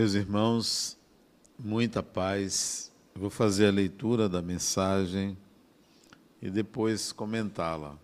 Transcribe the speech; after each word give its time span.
Meus 0.00 0.14
irmãos, 0.14 0.98
muita 1.58 2.02
paz. 2.02 2.90
vou 3.14 3.28
fazer 3.28 3.66
a 3.66 3.70
leitura 3.70 4.30
da 4.30 4.40
mensagem 4.40 5.36
e 6.40 6.48
depois 6.48 7.12
comentá-la. 7.12 7.98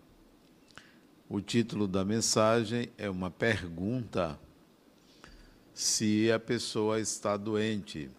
O 1.27 1.41
título 1.41 1.87
da 1.87 2.05
mensagem 2.05 2.91
é 2.99 3.09
uma 3.09 3.31
pergunta 3.31 4.39
se 5.73 6.31
a 6.31 6.39
pessoa 6.39 6.99
está 6.99 7.35
doente. 7.35 8.11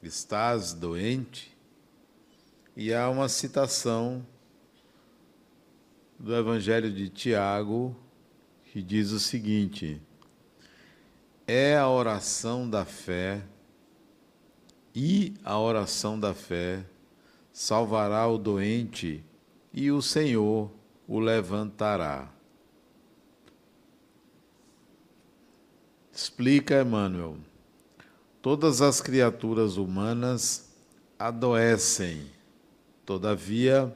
Estás 0.00 0.72
doente? 0.72 1.58
E 2.76 2.94
há 2.94 3.10
uma 3.10 3.28
citação 3.28 4.24
do 6.16 6.32
Evangelho 6.36 6.92
de 6.92 7.08
Tiago 7.08 7.96
que 8.66 8.80
diz 8.80 9.10
o 9.10 9.18
seguinte: 9.18 10.00
é 11.46 11.76
a 11.76 11.88
oração 11.88 12.68
da 12.68 12.84
fé 12.84 13.42
e 14.94 15.34
a 15.44 15.58
oração 15.58 16.18
da 16.18 16.32
fé 16.32 16.84
salvará 17.52 18.26
o 18.26 18.38
doente 18.38 19.22
e 19.72 19.90
o 19.90 20.00
Senhor 20.00 20.70
o 21.06 21.18
levantará. 21.18 22.30
Explica 26.10 26.80
Emmanuel. 26.80 27.36
Todas 28.40 28.80
as 28.80 29.00
criaturas 29.00 29.76
humanas 29.76 30.70
adoecem, 31.18 32.30
todavia, 33.04 33.94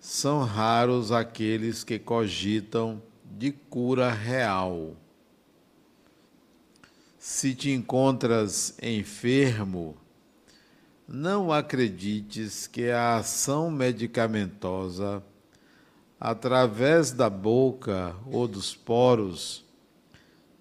são 0.00 0.42
raros 0.42 1.12
aqueles 1.12 1.84
que 1.84 1.98
cogitam 1.98 3.02
de 3.24 3.52
cura 3.52 4.10
real 4.10 4.96
se 7.28 7.56
te 7.56 7.72
encontras 7.72 8.78
enfermo, 8.80 9.96
não 11.08 11.52
acredites 11.52 12.68
que 12.68 12.88
a 12.88 13.16
ação 13.16 13.68
medicamentosa, 13.68 15.20
através 16.20 17.10
da 17.10 17.28
boca 17.28 18.14
ou 18.30 18.46
dos 18.46 18.76
poros, 18.76 19.64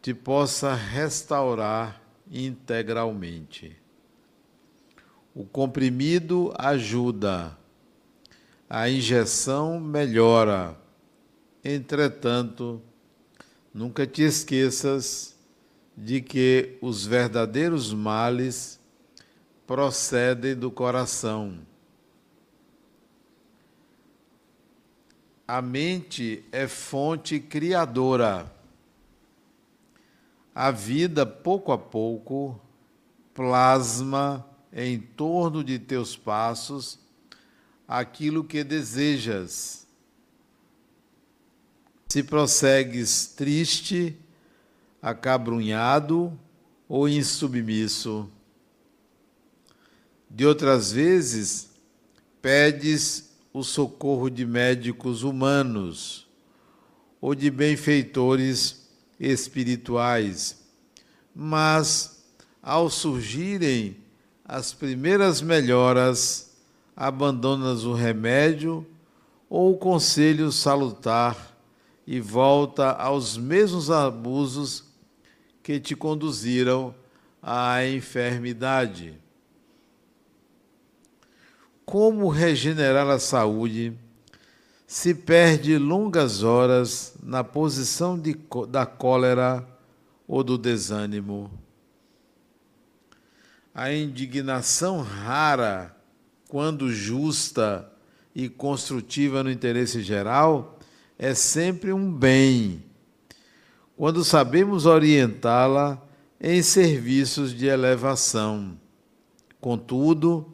te 0.01 0.11
possa 0.11 0.73
restaurar 0.73 2.01
integralmente. 2.31 3.77
O 5.35 5.45
comprimido 5.45 6.51
ajuda, 6.57 7.55
a 8.67 8.89
injeção 8.89 9.79
melhora. 9.79 10.75
Entretanto, 11.63 12.81
nunca 13.71 14.07
te 14.07 14.23
esqueças 14.23 15.34
de 15.97 16.21
que 16.21 16.77
os 16.81 17.05
verdadeiros 17.05 17.93
males 17.93 18.79
procedem 19.65 20.55
do 20.55 20.69
coração. 20.69 21.59
A 25.47 25.61
mente 25.61 26.43
é 26.51 26.67
fonte 26.67 27.39
criadora. 27.39 28.51
A 30.53 30.71
vida, 30.71 31.25
pouco 31.25 31.71
a 31.71 31.77
pouco, 31.77 32.59
plasma 33.33 34.45
em 34.73 34.99
torno 34.99 35.63
de 35.63 35.77
teus 35.77 36.15
passos 36.15 36.99
aquilo 37.87 38.43
que 38.43 38.63
desejas. 38.63 39.85
Se 42.09 42.23
prossegues 42.23 43.27
triste, 43.27 44.17
acabrunhado 45.05 46.33
ou 46.89 47.07
insubmisso. 47.07 48.27
De 50.27 50.47
outras 50.47 50.91
vezes, 50.91 51.69
pedes 52.41 53.29
o 53.53 53.63
socorro 53.63 54.31
de 54.31 54.47
médicos 54.47 55.21
humanos 55.21 56.27
ou 57.21 57.35
de 57.35 57.51
benfeitores 57.51 58.89
espirituais, 59.19 60.57
mas 61.35 62.25
ao 62.59 62.89
surgirem 62.89 63.97
as 64.43 64.73
primeiras 64.73 65.39
melhoras, 65.39 66.49
abandonas 66.95 67.83
o 67.83 67.93
remédio 67.93 68.83
ou 69.47 69.73
o 69.73 69.77
conselho 69.77 70.51
salutar 70.51 71.55
e 72.07 72.19
volta 72.19 72.89
aos 72.89 73.37
mesmos 73.37 73.91
abusos 73.91 74.84
que 75.65 75.79
te 75.79 75.95
conduziram 75.95 76.93
à 77.41 77.83
enfermidade. 77.83 79.19
Como 81.83 82.29
regenerar 82.29 83.09
a 83.09 83.17
saúde 83.17 83.97
se 84.85 85.15
perde 85.15 85.75
longas 85.79 86.43
horas 86.43 87.15
na 87.23 87.43
posição 87.43 88.15
de, 88.15 88.37
da 88.69 88.85
cólera 88.85 89.67
ou 90.27 90.43
do 90.43 90.55
desânimo? 90.55 91.49
A 93.73 93.91
indignação 93.91 95.01
rara, 95.01 95.97
quando 96.47 96.93
justa 96.93 97.91
e 98.35 98.47
construtiva 98.47 99.41
no 99.41 99.49
interesse 99.49 100.03
geral, 100.03 100.77
é 101.17 101.33
sempre 101.33 101.91
um 101.91 102.13
bem 102.13 102.83
quando 103.95 104.23
sabemos 104.23 104.85
orientá-la 104.85 106.01
em 106.39 106.61
serviços 106.61 107.53
de 107.53 107.67
elevação. 107.67 108.77
Contudo, 109.59 110.53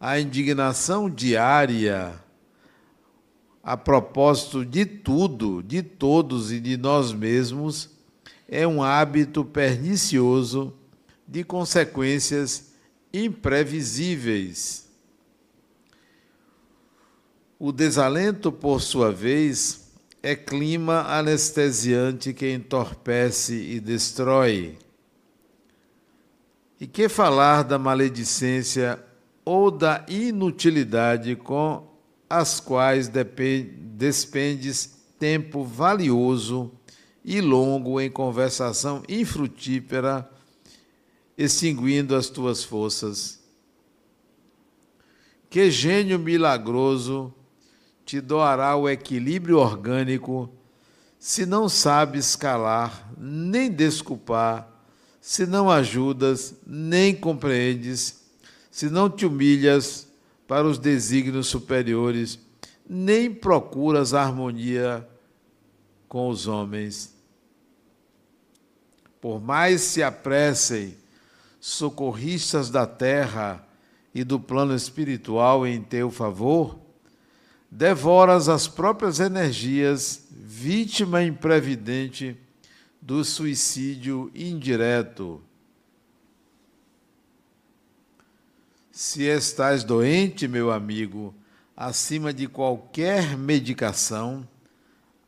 a 0.00 0.18
indignação 0.18 1.08
diária 1.08 2.20
a 3.62 3.76
propósito 3.76 4.64
de 4.64 4.84
tudo, 4.84 5.62
de 5.62 5.82
todos 5.82 6.50
e 6.50 6.58
de 6.58 6.76
nós 6.76 7.12
mesmos, 7.12 7.90
é 8.48 8.66
um 8.66 8.82
hábito 8.82 9.44
pernicioso 9.44 10.74
de 11.26 11.44
consequências 11.44 12.72
imprevisíveis. 13.12 14.90
O 17.58 17.70
desalento, 17.70 18.50
por 18.50 18.82
sua 18.82 19.12
vez, 19.12 19.81
é 20.22 20.36
clima 20.36 21.02
anestesiante 21.08 22.32
que 22.32 22.52
entorpece 22.52 23.54
e 23.54 23.80
destrói. 23.80 24.78
E 26.80 26.86
que 26.86 27.08
falar 27.08 27.64
da 27.64 27.76
maledicência 27.76 29.02
ou 29.44 29.70
da 29.70 30.06
inutilidade 30.08 31.34
com 31.34 31.88
as 32.30 32.60
quais 32.60 33.08
despendes 33.08 34.96
tempo 35.18 35.64
valioso 35.64 36.70
e 37.24 37.40
longo 37.40 38.00
em 38.00 38.10
conversação 38.10 39.02
infrutífera, 39.08 40.28
extinguindo 41.36 42.14
as 42.14 42.28
tuas 42.28 42.62
forças. 42.62 43.40
Que 45.50 45.70
gênio 45.70 46.18
milagroso 46.18 47.34
te 48.12 48.20
doará 48.20 48.76
o 48.76 48.90
equilíbrio 48.90 49.56
orgânico 49.56 50.52
se 51.18 51.46
não 51.46 51.66
sabes 51.66 52.36
calar 52.36 53.10
nem 53.16 53.70
desculpar, 53.70 54.68
se 55.18 55.46
não 55.46 55.70
ajudas 55.70 56.54
nem 56.66 57.16
compreendes, 57.16 58.22
se 58.70 58.90
não 58.90 59.08
te 59.08 59.24
humilhas 59.24 60.08
para 60.46 60.68
os 60.68 60.78
desígnios 60.78 61.46
superiores, 61.46 62.38
nem 62.86 63.32
procuras 63.32 64.12
harmonia 64.12 65.08
com 66.06 66.28
os 66.28 66.46
homens. 66.46 67.14
Por 69.22 69.40
mais 69.40 69.80
se 69.80 70.02
apressem 70.02 70.98
socorristas 71.58 72.68
da 72.68 72.86
terra 72.86 73.66
e 74.14 74.22
do 74.22 74.38
plano 74.38 74.74
espiritual 74.74 75.66
em 75.66 75.80
teu 75.80 76.10
favor, 76.10 76.82
devoras 77.74 78.50
as 78.50 78.68
próprias 78.68 79.18
energias, 79.18 80.26
vítima 80.30 81.22
imprevidente 81.22 82.36
do 83.00 83.24
suicídio 83.24 84.30
indireto. 84.34 85.42
Se 88.90 89.22
estás 89.22 89.84
doente, 89.84 90.46
meu 90.46 90.70
amigo, 90.70 91.34
acima 91.74 92.30
de 92.30 92.46
qualquer 92.46 93.38
medicação, 93.38 94.46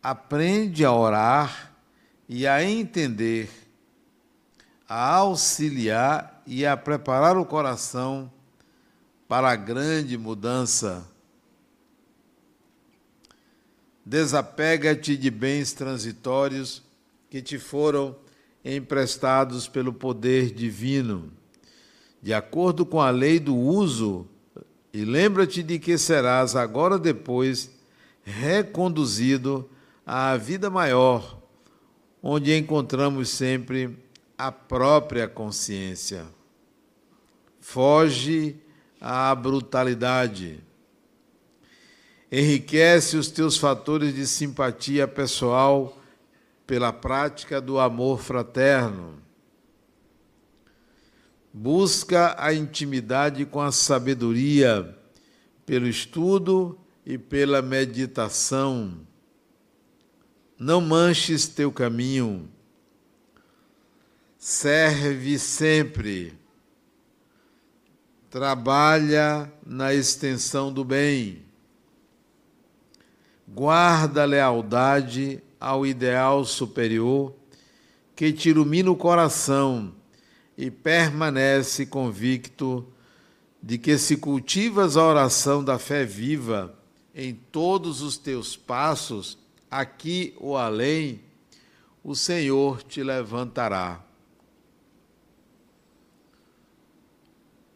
aprende 0.03 0.85
a 0.85 0.93
orar 0.93 1.73
e 2.29 2.47
a 2.47 2.63
entender, 2.63 3.49
a 4.87 5.15
auxiliar 5.15 6.43
e 6.47 6.67
a 6.67 6.77
preparar 6.77 7.39
o 7.39 7.47
coração 7.47 8.31
para 9.27 9.51
a 9.51 9.57
grande 9.57 10.19
mudança 10.19 11.14
Desapega-te 14.05 15.17
de 15.17 15.31
bens 15.31 15.73
transitórios 15.73 16.83
que 17.31 17.41
te 17.41 17.59
foram 17.59 18.17
emprestados 18.65 19.69
pelo 19.69 19.93
poder 19.93 20.51
divino, 20.51 21.33
de 22.23 22.33
acordo 22.33 22.87
com 22.87 23.01
a 23.01 23.11
lei 23.11 23.39
do 23.39 23.57
uso, 23.57 24.27
e 24.93 25.05
lembra-te 25.05 25.63
de 25.63 25.79
que 25.79 25.99
serás 25.99 26.55
agora 26.55 26.99
depois 26.99 27.71
reconduzido 28.23 29.69
à 30.07 30.37
vida 30.37 30.71
maior, 30.71 31.43
onde 32.23 32.57
encontramos 32.57 33.29
sempre 33.29 33.99
a 34.39 34.51
própria 34.51 35.29
consciência. 35.29 36.25
Foge 37.61 38.57
à 39.01 39.35
brutalidade. 39.35 40.63
Enriquece 42.37 43.17
os 43.17 43.29
teus 43.29 43.57
fatores 43.57 44.13
de 44.13 44.27
simpatia 44.27 45.07
pessoal 45.07 45.97
pela 46.67 46.93
prática 46.93 47.61
do 47.61 47.79
amor 47.79 48.19
fraterno. 48.19 49.23
Busca 51.53 52.35
a 52.37 52.53
intimidade 52.53 53.47
com 53.47 53.61
a 53.61 53.71
sabedoria 53.71 54.99
pelo 55.65 55.87
estudo 55.87 56.77
e 57.07 57.17
pela 57.17 57.63
meditação. 57.63 58.99
Não 60.59 60.81
manches 60.81 61.47
teu 61.47 61.71
caminho. 61.71 62.51
Serve 64.37 65.39
sempre. 65.39 66.37
Trabalha 68.29 69.53
na 69.65 69.95
extensão 69.95 70.73
do 70.73 70.85
bem. 70.85 71.54
Guarda 73.55 74.25
lealdade 74.25 75.41
ao 75.61 75.87
ideal 75.87 76.45
superior 76.45 77.33
que 78.17 78.33
te 78.33 78.49
ilumina 78.49 78.91
o 78.91 78.97
coração 78.97 79.95
e 80.59 80.73
permanece 80.73 81.87
convicto 81.87 82.85
de 83.63 83.79
que 83.79 83.97
se 83.97 84.17
cultivas 84.17 84.97
a 84.97 85.05
oração 85.05 85.63
da 85.63 85.79
fé 85.79 86.05
viva 86.05 86.77
em 87.15 87.33
todos 87.33 88.03
os 88.03 88.19
teus 88.19 88.57
passos, 88.57 89.39
aqui 89.71 90.35
ou 90.39 90.57
além, 90.57 91.21
o 92.03 92.17
Senhor 92.17 92.83
te 92.83 93.05
levantará. 93.05 94.05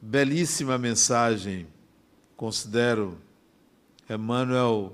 Belíssima 0.02 0.76
mensagem, 0.76 1.68
considero. 2.36 3.16
Emmanuel 4.10 4.92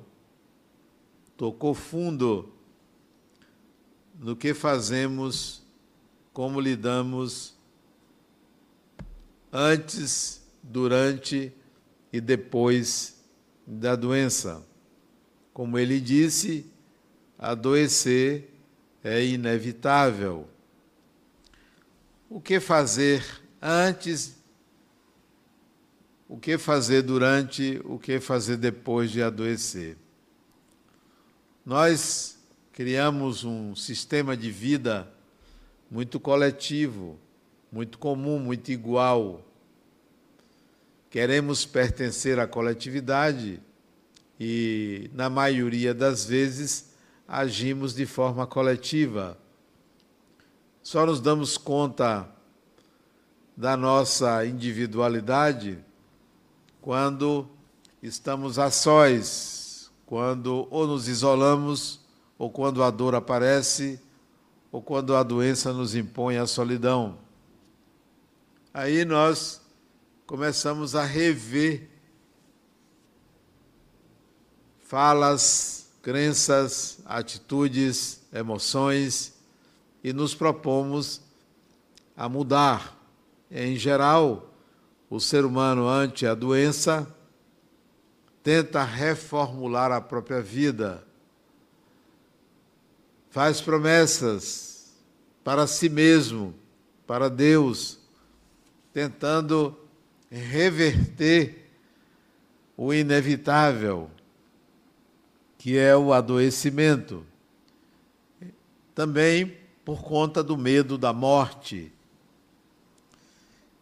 tocou 1.36 1.74
fundo 1.74 2.52
no 4.18 4.36
que 4.36 4.54
fazemos, 4.54 5.62
como 6.32 6.60
lidamos 6.60 7.54
antes, 9.52 10.42
durante 10.62 11.52
e 12.12 12.20
depois 12.20 13.22
da 13.66 13.94
doença. 13.94 14.64
Como 15.52 15.78
ele 15.78 16.00
disse, 16.00 16.66
adoecer 17.38 18.50
é 19.02 19.24
inevitável. 19.24 20.48
O 22.28 22.40
que 22.40 22.58
fazer 22.58 23.24
antes, 23.60 24.36
o 26.28 26.38
que 26.38 26.58
fazer 26.58 27.02
durante, 27.02 27.80
o 27.84 27.98
que 27.98 28.18
fazer 28.18 28.56
depois 28.56 29.10
de 29.10 29.22
adoecer? 29.22 29.96
Nós 31.64 32.36
criamos 32.72 33.42
um 33.42 33.74
sistema 33.74 34.36
de 34.36 34.50
vida 34.50 35.08
muito 35.90 36.20
coletivo, 36.20 37.18
muito 37.72 37.98
comum, 37.98 38.38
muito 38.38 38.70
igual. 38.70 39.42
Queremos 41.08 41.64
pertencer 41.64 42.38
à 42.38 42.46
coletividade 42.46 43.62
e, 44.38 45.10
na 45.14 45.30
maioria 45.30 45.94
das 45.94 46.26
vezes, 46.26 46.92
agimos 47.26 47.94
de 47.94 48.04
forma 48.04 48.46
coletiva. 48.46 49.38
Só 50.82 51.06
nos 51.06 51.18
damos 51.18 51.56
conta 51.56 52.28
da 53.56 53.74
nossa 53.74 54.44
individualidade 54.44 55.78
quando 56.82 57.48
estamos 58.02 58.58
a 58.58 58.70
sós, 58.70 59.63
quando 60.06 60.66
ou 60.70 60.86
nos 60.86 61.08
isolamos 61.08 62.04
ou 62.38 62.50
quando 62.50 62.82
a 62.82 62.90
dor 62.90 63.14
aparece, 63.14 64.00
ou 64.70 64.82
quando 64.82 65.14
a 65.14 65.22
doença 65.22 65.72
nos 65.72 65.94
impõe 65.94 66.36
a 66.36 66.46
solidão. 66.46 67.18
Aí 68.72 69.04
nós 69.04 69.60
começamos 70.26 70.96
a 70.96 71.04
rever 71.04 71.88
falas, 74.80 75.88
crenças, 76.02 76.98
atitudes, 77.04 78.20
emoções 78.32 79.34
e 80.02 80.12
nos 80.12 80.34
propomos 80.34 81.20
a 82.16 82.28
mudar. 82.28 82.98
Em 83.50 83.76
geral, 83.76 84.52
o 85.08 85.20
ser 85.20 85.44
humano, 85.44 85.86
ante 85.86 86.26
a 86.26 86.34
doença, 86.34 87.06
tenta 88.44 88.84
reformular 88.84 89.90
a 89.90 90.02
própria 90.02 90.42
vida 90.42 91.02
faz 93.30 93.60
promessas 93.60 94.94
para 95.42 95.66
si 95.66 95.88
mesmo, 95.88 96.54
para 97.04 97.28
Deus, 97.28 97.98
tentando 98.92 99.76
reverter 100.30 101.68
o 102.76 102.94
inevitável, 102.94 104.08
que 105.58 105.76
é 105.76 105.96
o 105.96 106.12
adoecimento. 106.12 107.26
Também 108.94 109.58
por 109.84 110.02
conta 110.02 110.44
do 110.44 110.56
medo 110.56 110.96
da 110.96 111.12
morte. 111.12 111.90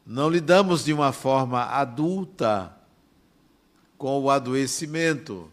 Não 0.06 0.30
lidamos 0.30 0.84
de 0.84 0.92
uma 0.94 1.12
forma 1.12 1.64
adulta 1.64 2.74
com 4.02 4.20
o 4.20 4.28
adoecimento. 4.28 5.48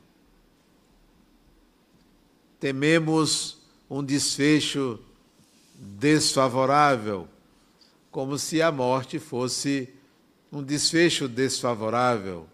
Tememos 2.59 3.59
um 3.87 4.03
desfecho 4.03 4.99
desfavorável, 5.75 7.27
como 8.09 8.39
se 8.39 8.59
a 8.59 8.71
morte 8.71 9.19
fosse 9.19 9.93
um 10.51 10.63
desfecho 10.63 11.27
desfavorável. 11.27 12.49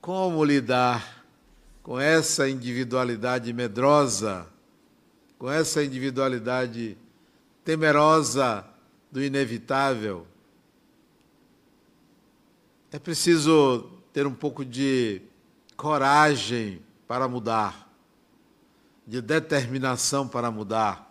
Como 0.00 0.44
lidar 0.44 1.24
com 1.84 2.00
essa 2.00 2.48
individualidade 2.48 3.52
medrosa, 3.52 4.44
com 5.38 5.48
essa 5.48 5.84
individualidade 5.84 6.98
temerosa 7.64 8.66
do 9.12 9.22
inevitável? 9.22 10.26
É 12.92 12.98
preciso 12.98 13.90
ter 14.12 14.26
um 14.26 14.34
pouco 14.34 14.64
de 14.64 15.22
coragem 15.76 16.80
para 17.08 17.26
mudar 17.26 17.82
de 19.06 19.20
determinação 19.20 20.28
para 20.28 20.50
mudar. 20.50 21.10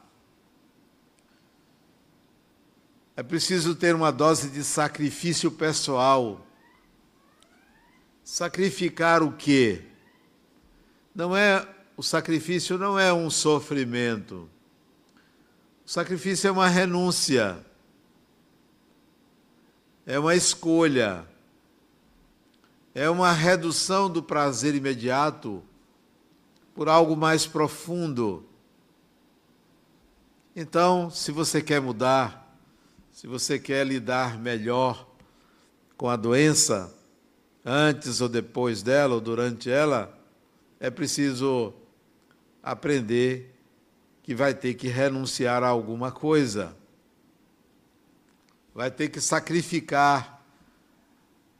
É 3.16 3.24
preciso 3.24 3.76
ter 3.76 3.94
uma 3.94 4.12
dose 4.12 4.50
de 4.50 4.64
sacrifício 4.64 5.52
pessoal. 5.52 6.46
Sacrificar 8.24 9.22
o 9.22 9.34
quê? 9.34 9.84
Não 11.14 11.36
é 11.36 11.68
o 11.98 12.02
sacrifício 12.02 12.78
não 12.78 12.98
é 12.98 13.14
um 13.14 13.30
sofrimento. 13.30 14.50
O 15.86 15.90
sacrifício 15.90 16.48
é 16.48 16.52
uma 16.52 16.68
renúncia. 16.68 17.64
É 20.06 20.18
uma 20.18 20.34
escolha. 20.34 21.28
É 22.94 23.10
uma 23.10 23.32
redução 23.32 24.10
do 24.10 24.22
prazer 24.22 24.76
imediato 24.76 25.64
por 26.76 26.90
algo 26.90 27.16
mais 27.16 27.48
profundo. 27.48 28.46
Então, 30.56 31.10
se 31.10 31.32
você 31.32 31.62
quer 31.62 31.80
mudar, 31.80 32.58
se 33.12 33.28
você 33.28 33.58
quer 33.58 33.88
lidar 33.88 34.38
melhor 34.38 35.08
com 35.96 36.10
a 36.10 36.16
doença, 36.16 36.94
antes 37.64 38.20
ou 38.20 38.28
depois 38.28 38.84
dela 38.84 39.16
ou 39.16 39.22
durante 39.22 39.70
ela, 39.70 40.18
é 40.80 40.90
preciso 40.90 41.74
aprender 42.62 43.56
que 44.24 44.36
vai 44.36 44.54
ter 44.54 44.74
que 44.74 44.88
renunciar 44.88 45.64
a 45.64 45.68
alguma 45.68 46.12
coisa. 46.12 46.76
Vai 48.74 48.92
ter 48.92 49.10
que 49.10 49.22
sacrificar 49.22 50.41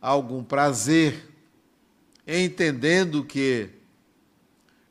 algum 0.02 0.44
prazer, 0.44 1.32
entendendo 2.28 3.24
que 3.24 3.70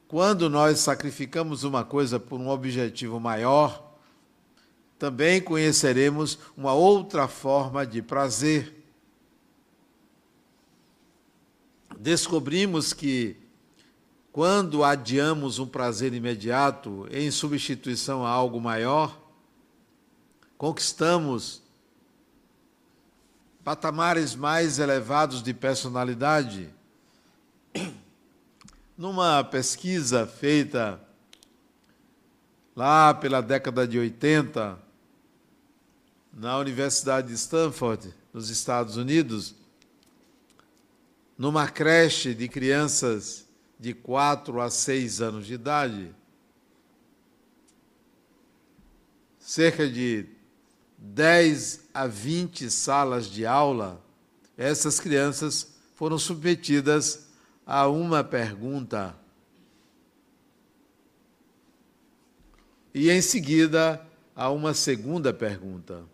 quando 0.07 0.49
nós 0.49 0.79
sacrificamos 0.79 1.65
uma 1.65 1.85
coisa 1.85 2.19
por 2.21 2.41
um 2.41 2.49
objetivo 2.49 3.19
maior, 3.19 3.91
também 4.99 5.41
conheceremos 5.41 6.39
uma 6.57 6.73
outra 6.73 7.27
forma 7.27 7.87
de 7.87 8.03
prazer. 8.03 8.85
Descobrimos 11.99 12.93
que 12.93 13.37
quando 14.33 14.85
adiamos 14.85 15.59
um 15.59 15.67
prazer 15.67 16.15
imediato 16.15 17.07
em 17.11 17.31
substituição 17.31 18.25
a 18.25 18.31
algo 18.31 18.61
maior, 18.61 19.19
conquistamos 20.57 21.63
patamares 23.65 24.35
mais 24.35 24.79
elevados 24.79 25.43
de 25.43 25.53
personalidade. 25.53 26.71
Numa 28.97 29.43
pesquisa 29.45 30.27
feita 30.27 31.01
lá 32.75 33.13
pela 33.15 33.41
década 33.41 33.87
de 33.87 33.99
80, 33.99 34.79
na 36.33 36.59
Universidade 36.59 37.29
de 37.29 37.35
Stanford, 37.35 38.15
nos 38.33 38.51
Estados 38.51 38.97
Unidos, 38.97 39.55
numa 41.37 41.69
creche 41.69 42.35
de 42.35 42.49
crianças 42.49 43.47
de 43.79 43.95
4 43.95 44.61
a 44.61 44.71
6 44.71 45.21
anos 45.21 45.47
de 45.47 45.55
idade, 45.55 46.15
cerca 49.39 49.89
de 49.89 50.27
10 51.01 51.89
a 51.95 52.07
20 52.07 52.71
salas 52.71 53.27
de 53.27 53.47
aula, 53.47 54.05
essas 54.57 55.01
crianças 55.01 55.75
foram 55.95 56.19
submetidas 56.19 57.31
a 57.67 57.89
uma 57.89 58.23
pergunta. 58.23 59.17
E 62.93 63.11
em 63.11 63.23
seguida 63.23 64.07
a 64.37 64.51
uma 64.51 64.75
segunda 64.75 65.33
pergunta. 65.33 66.05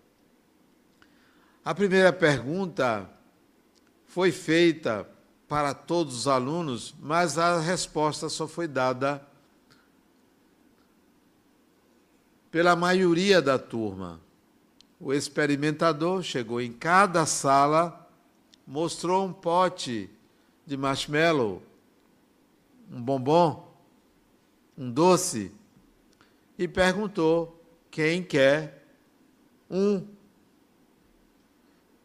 A 1.64 1.74
primeira 1.74 2.12
pergunta 2.12 3.10
foi 4.04 4.30
feita 4.30 5.08
para 5.48 5.74
todos 5.74 6.14
os 6.16 6.28
alunos, 6.28 6.94
mas 7.00 7.38
a 7.38 7.58
resposta 7.58 8.28
só 8.28 8.46
foi 8.46 8.68
dada 8.68 9.26
pela 12.52 12.76
maioria 12.76 13.42
da 13.42 13.58
turma. 13.58 14.20
O 14.98 15.12
experimentador 15.12 16.22
chegou 16.22 16.60
em 16.60 16.72
cada 16.72 17.26
sala, 17.26 18.08
mostrou 18.66 19.26
um 19.26 19.32
pote 19.32 20.10
de 20.66 20.76
marshmallow, 20.76 21.62
um 22.90 23.00
bombom, 23.00 23.72
um 24.76 24.90
doce, 24.90 25.52
e 26.58 26.66
perguntou 26.66 27.62
quem 27.90 28.22
quer 28.22 28.84
um. 29.70 30.06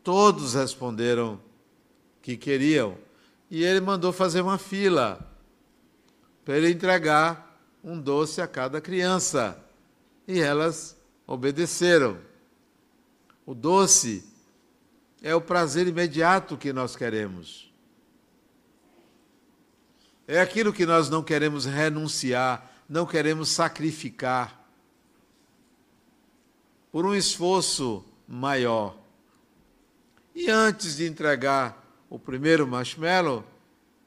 Todos 0.03 0.55
responderam 0.55 1.39
que 2.21 2.36
queriam 2.36 2.98
e 3.51 3.65
ele 3.65 3.81
mandou 3.81 4.13
fazer 4.13 4.39
uma 4.39 4.57
fila 4.57 5.29
para 6.45 6.57
ele 6.57 6.69
entregar 6.69 7.60
um 7.83 8.00
doce 8.00 8.41
a 8.41 8.48
cada 8.48 8.79
criança. 8.79 9.62
E 10.25 10.39
elas 10.39 10.98
obedeceram. 11.27 12.17
O 13.51 13.53
doce 13.53 14.24
é 15.22 15.36
o 15.36 15.41
prazer 15.41 15.86
imediato 15.86 16.55
que 16.55 16.72
nós 16.72 16.96
queremos. 16.96 17.70
É 20.25 20.39
aquilo 20.39 20.72
que 20.72 20.86
nós 20.86 21.10
não 21.10 21.22
queremos 21.22 21.65
renunciar, 21.65 22.72
não 22.88 23.05
queremos 23.05 23.50
sacrificar 23.50 24.65
por 26.93 27.05
um 27.05 27.13
esforço 27.13 28.05
maior. 28.25 28.96
E 30.34 30.50
antes 30.50 30.96
de 30.96 31.05
entregar 31.05 31.86
o 32.10 32.17
primeiro 32.17 32.65
marshmallow, 32.65 33.43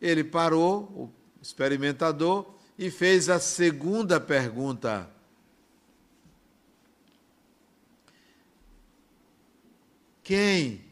ele 0.01 0.25
parou, 0.25 0.85
o 0.85 1.13
experimentador, 1.43 2.47
e 2.79 2.91
fez 2.91 3.29
a 3.29 3.39
segunda 3.39 4.19
pergunta. 4.19 5.07
Quem 10.25 10.83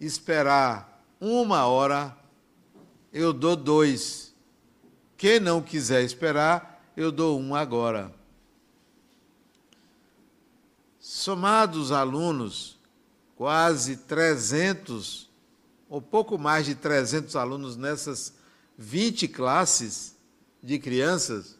esperar 0.00 1.04
uma 1.20 1.66
hora, 1.66 2.16
eu 3.12 3.30
dou 3.30 3.54
dois. 3.54 4.34
Quem 5.18 5.38
não 5.38 5.60
quiser 5.60 6.02
esperar, 6.02 6.82
eu 6.96 7.12
dou 7.12 7.38
um 7.38 7.54
agora. 7.54 8.10
Somados 10.98 11.78
os 11.78 11.92
alunos, 11.92 12.78
quase 13.36 13.98
300 13.98 15.28
ou 15.86 16.00
pouco 16.00 16.38
mais 16.38 16.64
de 16.64 16.74
300 16.74 17.36
alunos 17.36 17.76
nessas 17.76 18.32
20 18.78 19.28
classes 19.28 20.16
de 20.62 20.78
crianças, 20.78 21.58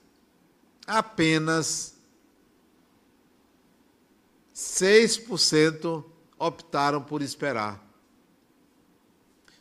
apenas 0.86 1.96
6% 4.54 6.09
optaram 6.40 7.02
por 7.02 7.20
esperar. 7.20 7.86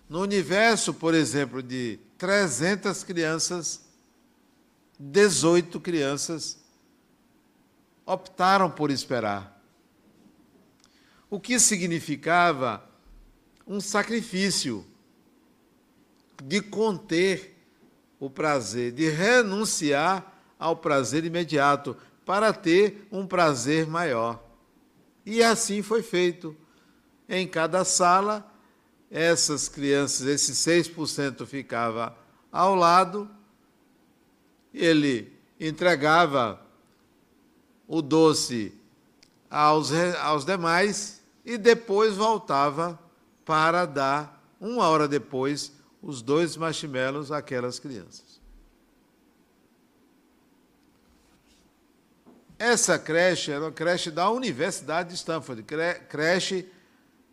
No 0.08 0.22
universo, 0.22 0.94
por 0.94 1.14
exemplo, 1.14 1.62
de 1.62 2.00
300 2.18 3.04
crianças, 3.04 3.82
18 4.98 5.80
crianças 5.82 6.58
optaram 8.06 8.72
por 8.72 8.90
esperar. 8.90 9.62
O 11.30 11.40
que 11.40 11.60
significava 11.60 12.84
um 13.68 13.80
sacrifício 13.80 14.84
de 16.44 16.62
conter 16.62 17.56
o 18.20 18.30
prazer, 18.30 18.94
de 18.94 19.10
renunciar 19.10 20.42
ao 20.58 20.78
prazer 20.78 21.24
imediato 21.26 21.96
para 22.26 22.52
ter 22.52 23.08
um 23.12 23.28
prazer 23.28 23.86
maior. 23.86 24.44
E 25.26 25.44
assim 25.44 25.82
foi 25.82 26.02
feito. 26.02 26.58
Em 27.30 27.48
cada 27.48 27.86
sala, 27.86 28.52
essas 29.12 29.70
crianças, 29.70 30.26
esses 30.26 30.58
6% 30.58 31.46
ficava 31.46 32.18
ao 32.52 32.74
lado, 32.74 33.30
ele 34.74 35.32
entregava 35.60 36.60
o 37.88 38.02
doce 38.02 38.74
aos, 39.50 39.92
aos 40.22 40.44
demais 40.44 41.22
e 41.46 41.56
depois 41.58 42.16
voltava 42.16 43.00
para 43.46 43.86
dar, 43.86 44.44
uma 44.60 44.88
hora 44.88 45.08
depois, 45.08 45.72
os 46.02 46.22
dois 46.22 46.58
marshmallows 46.58 47.32
àquelas 47.32 47.80
crianças. 47.80 48.40
Essa 52.58 53.00
creche 53.00 53.52
era 53.52 53.66
uma 53.66 53.72
creche 53.72 54.12
da 54.12 54.30
Universidade 54.30 55.10
de 55.10 55.16
Stanford, 55.16 55.64
creche 56.10 56.70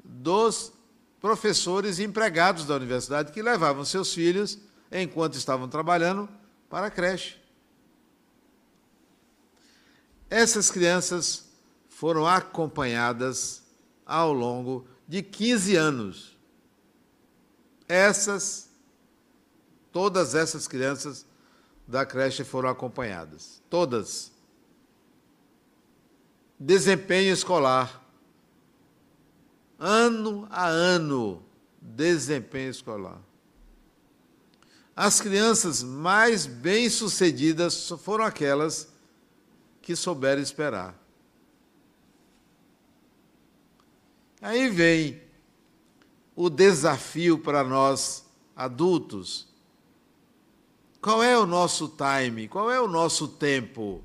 dos 0.09 0.73
professores 1.21 1.99
e 1.99 2.05
empregados 2.05 2.67
da 2.67 2.77
universidade 2.77 3.33
que 3.33 3.43
levavam 3.43 3.85
seus 3.85 4.15
filhos, 4.15 4.59
enquanto 4.91 5.35
estavam 5.35 5.69
trabalhando, 5.69 6.29
para 6.69 6.87
a 6.87 6.91
creche. 6.91 7.37
Essas 10.29 10.71
crianças 10.71 11.47
foram 11.89 12.27
acompanhadas 12.27 13.63
ao 14.05 14.33
longo 14.33 14.87
de 15.07 15.23
15 15.23 15.77
anos. 15.77 16.37
Essas, 17.89 18.69
todas 19.93 20.35
essas 20.35 20.67
crianças 20.67 21.25
da 21.87 22.05
creche 22.05 22.45
foram 22.45 22.69
acompanhadas. 22.69 23.63
Todas. 23.71 24.33
Desempenho 26.59 27.33
escolar. 27.33 28.03
Ano 29.79 30.47
a 30.51 30.67
ano, 30.67 31.43
desempenho 31.81 32.71
escolar. 32.71 33.21
As 34.95 35.21
crianças 35.21 35.83
mais 35.83 36.47
bem-sucedidas 36.47 37.89
foram 38.03 38.25
aquelas 38.25 38.89
que 39.83 39.95
souberam 39.95 40.41
esperar. 40.41 40.99
Aí 44.41 44.69
vem 44.69 45.21
o 46.35 46.49
desafio 46.49 47.39
para 47.39 47.63
nós 47.63 48.25
adultos. 48.55 49.47
Qual 51.01 51.23
é 51.23 51.39
o 51.39 51.45
nosso 51.47 51.89
time? 51.89 52.49
Qual 52.49 52.71
é 52.71 52.81
o 52.81 52.89
nosso 52.89 53.29
tempo? 53.29 54.03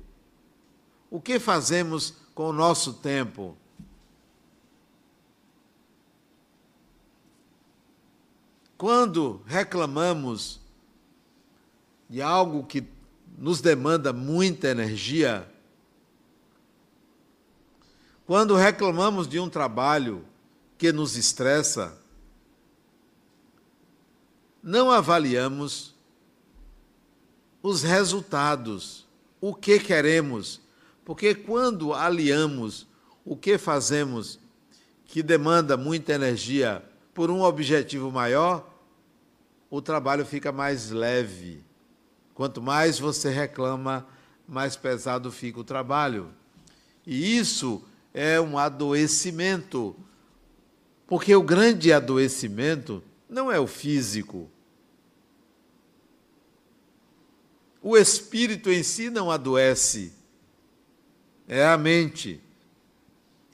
O 1.10 1.20
que 1.20 1.38
fazemos 1.38 2.14
com 2.34 2.50
o 2.50 2.52
nosso 2.52 2.94
tempo? 2.94 3.56
Quando 8.82 9.40
reclamamos 9.46 10.58
de 12.10 12.20
algo 12.20 12.64
que 12.64 12.82
nos 13.38 13.60
demanda 13.60 14.12
muita 14.12 14.70
energia, 14.70 15.48
Quando 18.26 18.56
reclamamos 18.56 19.28
de 19.28 19.38
um 19.38 19.48
trabalho 19.48 20.24
que 20.76 20.90
nos 20.90 21.16
estressa, 21.16 21.96
não 24.60 24.90
avaliamos 24.90 25.94
os 27.62 27.84
resultados, 27.84 29.06
o 29.40 29.54
que 29.54 29.78
queremos, 29.78 30.60
porque 31.04 31.36
quando 31.36 31.94
aliamos 31.94 32.88
o 33.24 33.36
que 33.36 33.58
fazemos 33.58 34.40
que 35.04 35.22
demanda 35.22 35.76
muita 35.76 36.14
energia 36.14 36.82
por 37.14 37.30
um 37.30 37.42
objetivo 37.42 38.10
maior, 38.10 38.71
o 39.72 39.80
trabalho 39.80 40.26
fica 40.26 40.52
mais 40.52 40.90
leve. 40.90 41.64
Quanto 42.34 42.60
mais 42.60 42.98
você 42.98 43.30
reclama, 43.30 44.06
mais 44.46 44.76
pesado 44.76 45.32
fica 45.32 45.60
o 45.60 45.64
trabalho. 45.64 46.28
E 47.06 47.38
isso 47.38 47.82
é 48.12 48.38
um 48.38 48.58
adoecimento. 48.58 49.96
Porque 51.06 51.34
o 51.34 51.42
grande 51.42 51.90
adoecimento 51.90 53.02
não 53.26 53.50
é 53.50 53.58
o 53.58 53.66
físico. 53.66 54.50
O 57.80 57.96
espírito 57.96 58.70
em 58.70 58.82
si 58.82 59.08
não 59.08 59.30
adoece. 59.30 60.12
É 61.48 61.64
a 61.64 61.78
mente. 61.78 62.42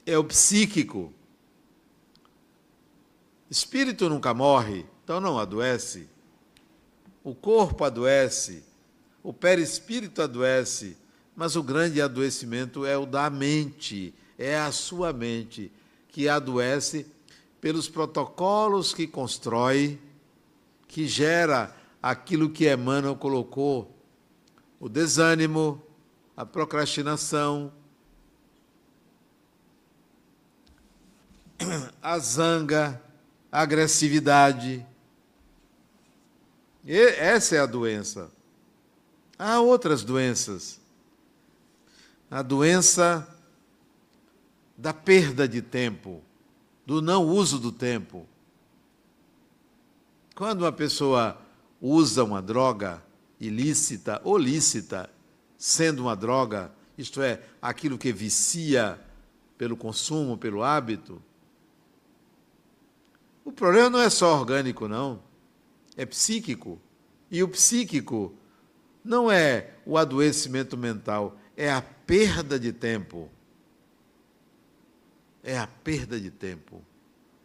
É 0.05 0.17
o 0.17 0.23
psíquico. 0.25 1.13
Espírito 3.49 4.09
nunca 4.09 4.33
morre, 4.33 4.85
então 5.09 5.19
não 5.19 5.39
adoece. 5.39 6.07
O 7.23 7.33
corpo 7.33 7.83
adoece, 7.83 8.63
o 9.23 9.33
perispírito 9.33 10.21
adoece, 10.21 10.95
mas 11.35 11.55
o 11.55 11.63
grande 11.63 11.99
adoecimento 11.99 12.85
é 12.85 12.95
o 12.95 13.07
da 13.07 13.27
mente, 13.27 14.13
é 14.37 14.55
a 14.55 14.71
sua 14.71 15.11
mente 15.11 15.71
que 16.09 16.29
adoece 16.29 17.07
pelos 17.59 17.89
protocolos 17.89 18.93
que 18.93 19.07
constrói, 19.07 19.99
que 20.87 21.07
gera 21.07 21.75
aquilo 22.03 22.47
que 22.47 22.71
Emmanuel 22.71 23.15
colocou: 23.15 23.91
o 24.79 24.87
desânimo, 24.87 25.81
a 26.37 26.45
procrastinação, 26.45 27.73
a 31.99 32.19
zanga, 32.19 33.01
agressividade. 33.51 34.85
Essa 36.91 37.55
é 37.55 37.59
a 37.59 37.67
doença. 37.67 38.31
Há 39.37 39.59
outras 39.59 40.03
doenças. 40.03 40.79
A 42.31 42.41
doença 42.41 43.27
da 44.75 44.93
perda 44.93 45.47
de 45.47 45.61
tempo, 45.61 46.23
do 46.85 47.01
não 47.01 47.25
uso 47.25 47.59
do 47.59 47.71
tempo. 47.71 48.25
Quando 50.33 50.61
uma 50.61 50.71
pessoa 50.71 51.39
usa 51.79 52.23
uma 52.23 52.41
droga 52.41 53.03
ilícita 53.39 54.19
ou 54.23 54.37
lícita, 54.37 55.09
sendo 55.57 56.03
uma 56.03 56.15
droga, 56.15 56.71
isto 56.97 57.21
é, 57.21 57.41
aquilo 57.61 57.97
que 57.97 58.11
vicia 58.11 58.99
pelo 59.57 59.77
consumo, 59.77 60.37
pelo 60.37 60.63
hábito, 60.63 61.21
o 63.45 63.51
problema 63.51 63.89
não 63.89 63.99
é 63.99 64.09
só 64.09 64.39
orgânico, 64.39 64.87
não. 64.87 65.28
É 65.99 66.05
psíquico. 66.05 66.79
E 67.29 67.43
o 67.43 67.49
psíquico 67.49 68.33
não 69.03 69.29
é 69.29 69.71
o 69.85 69.97
adoecimento 69.97 70.77
mental, 70.77 71.37
é 71.57 71.69
a 71.69 71.81
perda 71.81 72.57
de 72.57 72.71
tempo. 72.71 73.29
É 75.43 75.57
a 75.57 75.67
perda 75.67 76.17
de 76.17 76.31
tempo 76.31 76.81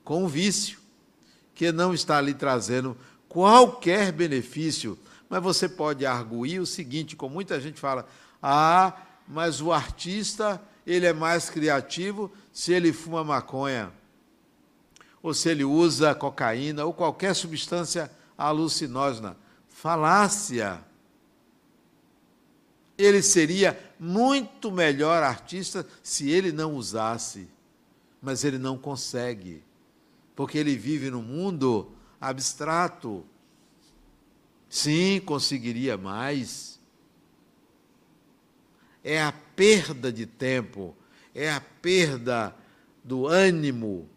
com 0.04 0.22
o 0.22 0.28
vício, 0.28 0.78
que 1.52 1.72
não 1.72 1.92
está 1.92 2.18
ali 2.18 2.32
trazendo 2.32 2.96
qualquer 3.28 4.12
benefício. 4.12 4.96
Mas 5.28 5.42
você 5.42 5.68
pode 5.68 6.06
arguir 6.06 6.60
o 6.60 6.66
seguinte, 6.66 7.16
como 7.16 7.34
muita 7.34 7.60
gente 7.60 7.80
fala: 7.80 8.06
"Ah, 8.40 8.96
mas 9.26 9.60
o 9.60 9.72
artista, 9.72 10.62
ele 10.86 11.06
é 11.06 11.12
mais 11.12 11.50
criativo 11.50 12.30
se 12.52 12.72
ele 12.72 12.92
fuma 12.92 13.24
maconha" 13.24 13.92
ou 15.20 15.34
se 15.34 15.48
ele 15.48 15.64
usa 15.64 16.14
cocaína 16.14 16.84
ou 16.84 16.92
qualquer 16.92 17.34
substância 17.34 18.08
alucinógena. 18.36 19.36
Falácia. 19.68 20.84
Ele 22.96 23.22
seria 23.22 23.78
muito 23.98 24.70
melhor 24.70 25.22
artista 25.22 25.86
se 26.02 26.30
ele 26.30 26.52
não 26.52 26.74
usasse, 26.74 27.48
mas 28.22 28.44
ele 28.44 28.58
não 28.58 28.78
consegue, 28.78 29.62
porque 30.36 30.58
ele 30.58 30.76
vive 30.76 31.10
num 31.10 31.22
mundo 31.22 31.90
abstrato. 32.20 33.24
Sim, 34.68 35.20
conseguiria 35.20 35.96
mais. 35.96 36.78
É 39.02 39.20
a 39.20 39.32
perda 39.32 40.12
de 40.12 40.24
tempo, 40.24 40.96
é 41.34 41.50
a 41.50 41.60
perda 41.60 42.54
do 43.02 43.26
ânimo, 43.26 44.08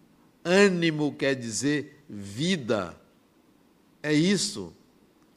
Ânimo 0.47 1.13
quer 1.13 1.35
dizer 1.35 2.05
vida. 2.09 2.95
É 4.07 4.13
isso. 4.13 4.73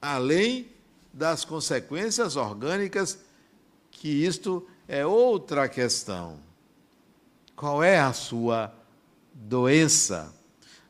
Além 0.00 0.68
das 1.12 1.44
consequências 1.44 2.36
orgânicas, 2.36 3.18
que 3.90 4.08
isto 4.08 4.64
é 4.86 5.04
outra 5.04 5.68
questão. 5.68 6.38
Qual 7.56 7.82
é 7.82 7.98
a 7.98 8.12
sua 8.12 8.72
doença? 9.34 10.32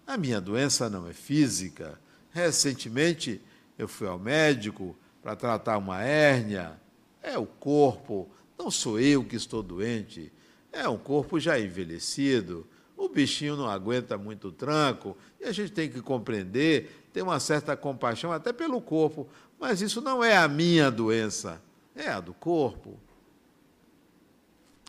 A 0.06 0.18
minha 0.18 0.42
doença 0.42 0.90
não 0.90 1.08
é 1.08 1.14
física. 1.14 1.98
Recentemente 2.30 3.40
eu 3.78 3.88
fui 3.88 4.06
ao 4.06 4.18
médico 4.18 4.94
para 5.22 5.34
tratar 5.34 5.78
uma 5.78 6.02
hérnia. 6.02 6.78
É 7.22 7.38
o 7.38 7.46
corpo, 7.46 8.28
não 8.58 8.70
sou 8.70 9.00
eu 9.00 9.24
que 9.24 9.36
estou 9.36 9.62
doente. 9.62 10.30
É 10.70 10.86
um 10.86 10.98
corpo 10.98 11.40
já 11.40 11.58
envelhecido, 11.58 12.66
o 13.00 13.08
bichinho 13.08 13.56
não 13.56 13.66
aguenta 13.66 14.18
muito 14.18 14.52
tranco, 14.52 15.16
e 15.40 15.44
a 15.44 15.52
gente 15.52 15.72
tem 15.72 15.88
que 15.88 16.02
compreender, 16.02 17.08
ter 17.14 17.22
uma 17.22 17.40
certa 17.40 17.74
compaixão 17.74 18.30
até 18.30 18.52
pelo 18.52 18.78
corpo, 18.78 19.26
mas 19.58 19.80
isso 19.80 20.02
não 20.02 20.22
é 20.22 20.36
a 20.36 20.46
minha 20.46 20.90
doença, 20.90 21.62
é 21.96 22.10
a 22.10 22.20
do 22.20 22.34
corpo. 22.34 23.00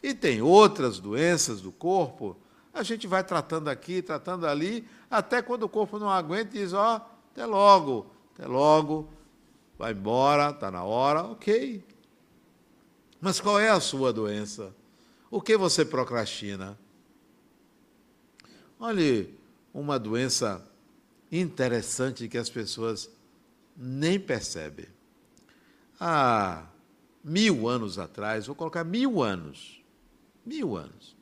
E 0.03 0.13
tem 0.13 0.41
outras 0.41 0.99
doenças 0.99 1.61
do 1.61 1.71
corpo, 1.71 2.35
a 2.73 2.83
gente 2.83 3.07
vai 3.07 3.23
tratando 3.23 3.69
aqui, 3.69 4.01
tratando 4.01 4.45
ali, 4.45 4.85
até 5.09 5.41
quando 5.41 5.63
o 5.63 5.69
corpo 5.69 5.97
não 5.97 6.09
aguenta 6.09 6.57
e 6.57 6.59
diz, 6.59 6.73
ó, 6.73 6.97
oh, 6.97 7.01
até 7.31 7.45
logo, 7.45 8.11
até 8.35 8.45
logo, 8.45 9.07
vai 9.79 9.93
embora, 9.93 10.49
está 10.49 10.69
na 10.69 10.83
hora, 10.83 11.23
ok. 11.23 11.81
Mas 13.21 13.39
qual 13.39 13.57
é 13.57 13.69
a 13.69 13.79
sua 13.79 14.11
doença? 14.11 14.75
O 15.29 15.41
que 15.41 15.55
você 15.55 15.85
procrastina? 15.85 16.77
Olhe, 18.83 19.37
uma 19.71 19.99
doença 19.99 20.67
interessante 21.31 22.27
que 22.27 22.35
as 22.35 22.49
pessoas 22.49 23.11
nem 23.77 24.19
percebem. 24.19 24.87
Há 25.99 26.65
mil 27.23 27.67
anos 27.67 27.99
atrás, 27.99 28.47
vou 28.47 28.55
colocar 28.55 28.83
mil 28.83 29.21
anos, 29.21 29.83
mil 30.43 30.75
anos. 30.75 31.15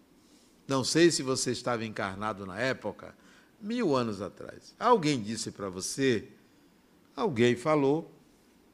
Não 0.65 0.85
sei 0.85 1.11
se 1.11 1.21
você 1.21 1.51
estava 1.51 1.83
encarnado 1.83 2.45
na 2.45 2.57
época, 2.57 3.13
mil 3.59 3.93
anos 3.93 4.21
atrás. 4.21 4.73
Alguém 4.79 5.21
disse 5.21 5.51
para 5.51 5.67
você, 5.67 6.29
alguém 7.13 7.57
falou, 7.57 8.09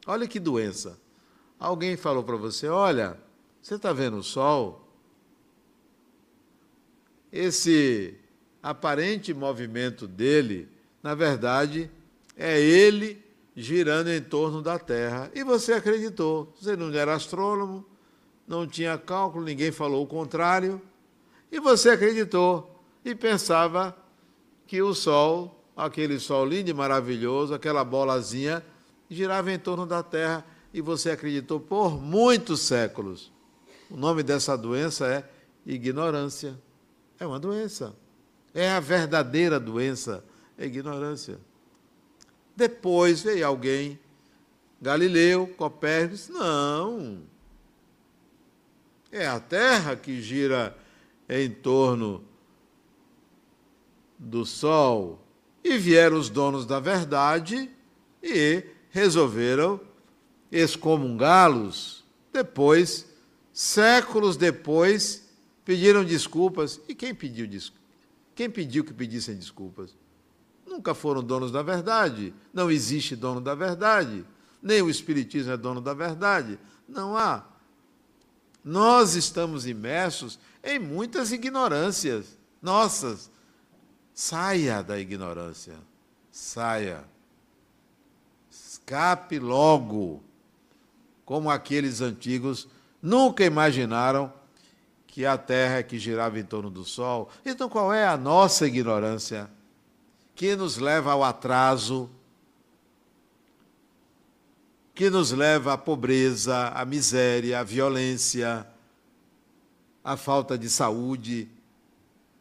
olha 0.05 0.27
que 0.27 0.39
doença. 0.39 0.95
Alguém 1.59 1.97
falou 1.97 2.23
para 2.23 2.35
você, 2.35 2.67
olha, 2.67 3.17
você 3.59 3.73
está 3.77 3.91
vendo 3.91 4.17
o 4.17 4.23
sol? 4.23 4.87
Esse 7.31 8.19
aparente 8.65 9.31
movimento 9.31 10.07
dele, 10.07 10.67
na 11.03 11.13
verdade, 11.13 11.87
é 12.35 12.59
ele 12.59 13.23
girando 13.55 14.09
em 14.09 14.19
torno 14.19 14.59
da 14.59 14.79
Terra. 14.79 15.29
E 15.35 15.43
você 15.43 15.73
acreditou. 15.73 16.51
Você 16.59 16.75
não 16.75 16.91
era 16.91 17.13
astrônomo, 17.13 17.85
não 18.47 18.65
tinha 18.65 18.97
cálculo, 18.97 19.45
ninguém 19.45 19.71
falou 19.71 20.03
o 20.03 20.07
contrário. 20.07 20.81
E 21.51 21.59
você 21.59 21.91
acreditou 21.91 22.83
e 23.05 23.13
pensava 23.13 23.95
que 24.65 24.81
o 24.81 24.95
Sol, 24.95 25.63
aquele 25.77 26.19
Sol 26.19 26.43
lindo 26.43 26.71
e 26.71 26.73
maravilhoso, 26.73 27.53
aquela 27.53 27.83
bolazinha, 27.83 28.65
girava 29.07 29.51
em 29.51 29.59
torno 29.59 29.85
da 29.85 30.01
Terra. 30.01 30.43
E 30.73 30.81
você 30.81 31.11
acreditou 31.11 31.59
por 31.59 32.01
muitos 32.01 32.61
séculos. 32.61 33.31
O 33.91 33.95
nome 33.95 34.23
dessa 34.23 34.57
doença 34.57 35.05
é 35.05 35.23
ignorância. 35.67 36.59
É 37.19 37.27
uma 37.27 37.39
doença. 37.39 37.95
É 38.55 38.69
a 38.71 38.79
verdadeira 38.79 39.59
doença, 39.59 40.23
é 40.57 40.65
ignorância. 40.65 41.37
Depois 42.55 43.21
veio 43.21 43.45
alguém, 43.45 43.99
Galileu, 44.81 45.53
Copérnico, 45.57 46.31
não. 46.31 47.23
É 49.11 49.27
a 49.27 49.41
Terra 49.41 49.97
que 49.97 50.21
gira 50.21 50.73
em 51.27 51.51
torno 51.51 52.23
do 54.17 54.45
sol. 54.45 55.19
E 55.61 55.77
vieram 55.77 56.17
os 56.17 56.29
donos 56.29 56.65
da 56.65 56.79
verdade 56.79 57.69
e 58.23 58.63
resolveram 58.89 59.81
excomungá-los. 60.49 62.05
Depois, 62.31 63.05
séculos 63.51 64.37
depois, 64.37 65.27
pediram 65.65 66.05
desculpas. 66.05 66.79
E 66.87 66.95
quem 66.95 67.13
pediu 67.13 67.45
desculpas? 67.47 67.84
Quem 68.35 68.49
pediu 68.49 68.83
que 68.83 68.93
pedissem 68.93 69.35
desculpas? 69.35 69.95
Nunca 70.67 70.93
foram 70.93 71.23
donos 71.23 71.51
da 71.51 71.63
verdade. 71.63 72.33
Não 72.53 72.69
existe 72.69 73.15
dono 73.15 73.39
da 73.39 73.55
verdade. 73.55 74.25
Nem 74.61 74.81
o 74.81 74.89
Espiritismo 74.89 75.53
é 75.53 75.57
dono 75.57 75.79
da 75.79 75.93
verdade. 75.93 76.59
Não 76.87 77.15
há. 77.17 77.45
Nós 78.63 79.15
estamos 79.15 79.65
imersos 79.65 80.37
em 80.61 80.77
muitas 80.77 81.31
ignorâncias 81.31 82.37
nossas. 82.61 83.31
Saia 84.13 84.83
da 84.83 84.99
ignorância. 84.99 85.75
Saia. 86.31 87.05
Escape 88.51 89.39
logo. 89.39 90.21
Como 91.23 91.49
aqueles 91.49 92.01
antigos 92.01 92.67
nunca 93.01 93.45
imaginaram 93.45 94.33
que 95.15 95.25
a 95.25 95.37
Terra 95.37 95.77
é 95.77 95.83
que 95.83 95.97
girava 95.97 96.37
em 96.37 96.43
torno 96.43 96.69
do 96.69 96.83
Sol. 96.83 97.29
Então, 97.45 97.69
qual 97.69 97.93
é 97.93 98.05
a 98.05 98.17
nossa 98.17 98.67
ignorância 98.67 99.49
que 100.35 100.57
nos 100.57 100.75
leva 100.75 101.13
ao 101.13 101.23
atraso, 101.23 102.09
que 104.93 105.09
nos 105.09 105.31
leva 105.31 105.71
à 105.71 105.77
pobreza, 105.77 106.67
à 106.67 106.83
miséria, 106.83 107.61
à 107.61 107.63
violência, 107.63 108.67
à 110.03 110.17
falta 110.17 110.57
de 110.57 110.69
saúde 110.69 111.47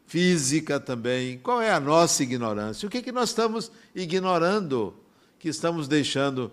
física 0.05 0.77
também? 0.77 1.37
Qual 1.37 1.61
é 1.61 1.71
a 1.71 1.79
nossa 1.79 2.23
ignorância? 2.23 2.85
O 2.85 2.89
que, 2.89 2.97
é 2.97 3.01
que 3.01 3.13
nós 3.13 3.29
estamos 3.29 3.71
ignorando? 3.95 4.93
Que 5.39 5.47
estamos 5.47 5.87
deixando 5.87 6.51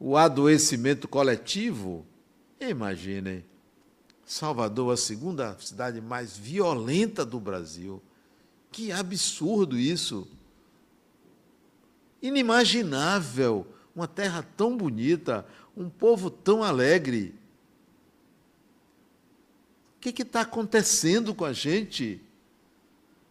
o 0.00 0.16
adoecimento 0.16 1.06
coletivo? 1.06 2.04
Imaginem 2.60 3.51
Salvador, 4.24 4.94
a 4.94 4.96
segunda 4.96 5.56
cidade 5.60 6.00
mais 6.00 6.36
violenta 6.36 7.24
do 7.24 7.38
Brasil. 7.40 8.02
Que 8.70 8.92
absurdo 8.92 9.78
isso! 9.78 10.26
Inimaginável 12.22 13.66
uma 13.94 14.08
terra 14.08 14.46
tão 14.56 14.76
bonita, 14.76 15.46
um 15.76 15.88
povo 15.88 16.30
tão 16.30 16.62
alegre. 16.62 17.34
O 19.96 20.00
que 20.00 20.22
está 20.22 20.40
acontecendo 20.40 21.34
com 21.34 21.44
a 21.44 21.52
gente? 21.52 22.20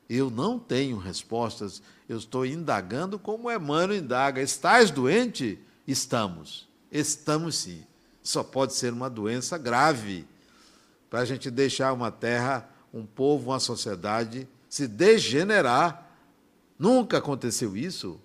Eu 0.10 0.30
não 0.30 0.60
tenho 0.60 0.97
respostas, 0.97 1.82
eu 2.08 2.17
estou 2.17 2.45
indagando 2.45 3.17
como 3.17 3.51
Emmanuel 3.51 3.99
indaga. 3.99 4.41
Estás 4.41 4.91
doente? 4.91 5.60
Estamos. 5.88 6.67
Estamos 6.91 7.56
sim. 7.56 7.84
Só 8.21 8.43
pode 8.43 8.73
ser 8.73 8.93
uma 8.93 9.10
doença 9.10 9.58
grave 9.58 10.27
para 11.12 11.19
a 11.19 11.26
gente 11.26 11.52
deixar 11.52 11.91
uma 11.91 12.10
terra, 12.10 12.69
um 12.93 13.06
povo, 13.06 13.50
uma 13.50 13.60
sociedade 13.60 14.47
se 14.69 14.88
degenerar. 14.88 16.10
Nunca 16.80 17.17
aconteceu 17.17 17.76
isso. 17.76 18.17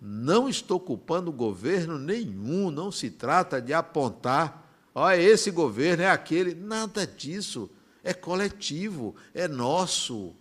Não 0.00 0.48
estou 0.48 0.78
culpando 0.78 1.32
governo 1.32 1.98
nenhum, 1.98 2.70
não 2.70 2.92
se 2.92 3.10
trata 3.10 3.60
de 3.60 3.74
apontar, 3.74 4.64
olha, 4.94 5.20
esse 5.20 5.50
governo 5.50 6.04
é 6.04 6.08
aquele, 6.08 6.54
nada 6.54 7.04
disso. 7.04 7.68
É 8.04 8.14
coletivo, 8.14 9.16
é 9.34 9.48
nosso. 9.48 10.32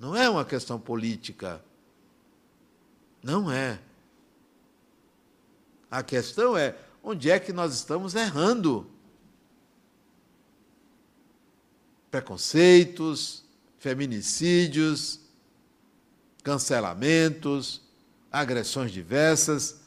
Não 0.00 0.16
é 0.16 0.28
uma 0.28 0.44
questão 0.44 0.80
política. 0.80 1.64
Não 3.22 3.50
é. 3.50 3.78
A 5.88 6.02
questão 6.02 6.56
é 6.56 6.74
onde 7.04 7.30
é 7.30 7.38
que 7.38 7.52
nós 7.52 7.72
estamos 7.72 8.16
errando. 8.16 8.90
Preconceitos, 12.10 13.44
feminicídios, 13.78 15.20
cancelamentos, 16.42 17.80
agressões 18.30 18.92
diversas. 18.92 19.80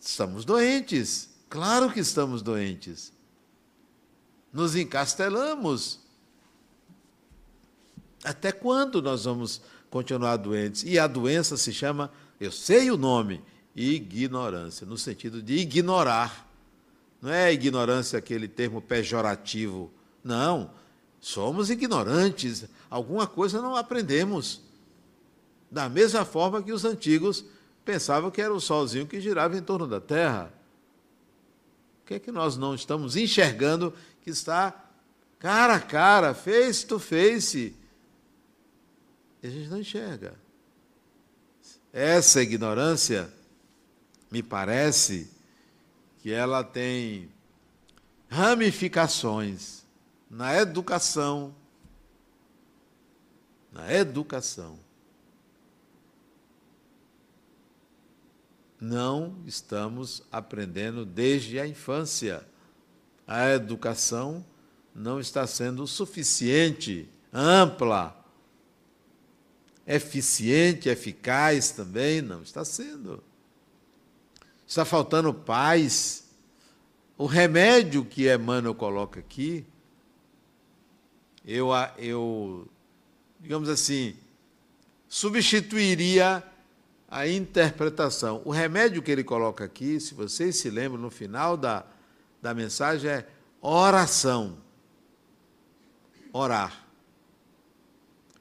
Estamos 0.00 0.44
doentes, 0.44 1.30
claro 1.48 1.90
que 1.90 2.00
estamos 2.00 2.42
doentes. 2.42 3.12
Nos 4.52 4.76
encastelamos. 4.76 6.00
Até 8.22 8.52
quando 8.52 9.02
nós 9.02 9.24
vamos 9.24 9.60
continuar 9.90 10.36
doentes? 10.36 10.82
E 10.84 10.98
a 10.98 11.06
doença 11.06 11.56
se 11.56 11.72
chama, 11.72 12.10
eu 12.40 12.52
sei 12.52 12.90
o 12.90 12.96
nome, 12.96 13.42
ignorância, 13.74 14.86
no 14.86 14.96
sentido 14.96 15.42
de 15.42 15.56
ignorar. 15.56 16.48
Não 17.20 17.30
é 17.30 17.52
ignorância 17.52 18.18
aquele 18.18 18.48
termo 18.48 18.80
pejorativo. 18.80 19.92
Não 20.22 20.70
Somos 21.24 21.70
ignorantes, 21.70 22.66
alguma 22.90 23.26
coisa 23.26 23.62
não 23.62 23.74
aprendemos. 23.74 24.60
Da 25.70 25.88
mesma 25.88 26.22
forma 26.22 26.62
que 26.62 26.70
os 26.70 26.84
antigos 26.84 27.46
pensavam 27.82 28.30
que 28.30 28.42
era 28.42 28.52
o 28.52 28.60
solzinho 28.60 29.06
que 29.06 29.18
girava 29.22 29.56
em 29.56 29.62
torno 29.62 29.86
da 29.86 30.02
Terra. 30.02 30.52
O 32.02 32.06
que 32.06 32.12
é 32.12 32.18
que 32.18 32.30
nós 32.30 32.58
não 32.58 32.74
estamos 32.74 33.16
enxergando 33.16 33.94
que 34.20 34.28
está 34.28 34.84
cara 35.38 35.76
a 35.76 35.80
cara, 35.80 36.34
face 36.34 36.84
to 36.84 36.98
face? 36.98 37.74
E 39.42 39.46
a 39.46 39.50
gente 39.50 39.70
não 39.70 39.80
enxerga. 39.80 40.34
Essa 41.90 42.42
ignorância, 42.42 43.32
me 44.30 44.42
parece 44.42 45.30
que 46.18 46.30
ela 46.30 46.62
tem 46.62 47.30
ramificações 48.28 49.83
na 50.30 50.56
educação. 50.56 51.54
Na 53.72 53.92
educação. 53.92 54.78
Não 58.80 59.36
estamos 59.46 60.22
aprendendo 60.30 61.04
desde 61.04 61.58
a 61.58 61.66
infância. 61.66 62.46
A 63.26 63.48
educação 63.50 64.44
não 64.94 65.18
está 65.18 65.46
sendo 65.46 65.86
suficiente, 65.86 67.08
ampla, 67.32 68.14
eficiente, 69.86 70.88
eficaz 70.88 71.70
também, 71.70 72.22
não 72.22 72.42
está 72.42 72.64
sendo. 72.64 73.22
Está 74.66 74.84
faltando 74.84 75.32
paz. 75.32 76.24
O 77.16 77.26
remédio 77.26 78.04
que 78.04 78.32
Emmanuel 78.32 78.74
coloca 78.74 79.20
aqui 79.20 79.66
eu, 81.44 81.68
eu 81.98 82.68
digamos 83.40 83.68
assim, 83.68 84.16
substituiria 85.08 86.42
a 87.08 87.28
interpretação. 87.28 88.42
O 88.44 88.50
remédio 88.50 89.02
que 89.02 89.10
ele 89.10 89.22
coloca 89.22 89.64
aqui, 89.64 90.00
se 90.00 90.14
vocês 90.14 90.56
se 90.56 90.70
lembram, 90.70 91.00
no 91.00 91.10
final 91.10 91.56
da, 91.56 91.84
da 92.42 92.54
mensagem, 92.54 93.10
é 93.10 93.28
oração. 93.60 94.56
Orar. 96.32 96.84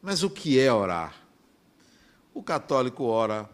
Mas 0.02 0.24
o 0.24 0.30
que 0.30 0.60
é 0.60 0.74
orar? 0.74 1.14
O 2.34 2.42
católico 2.42 3.04
ora, 3.04 3.48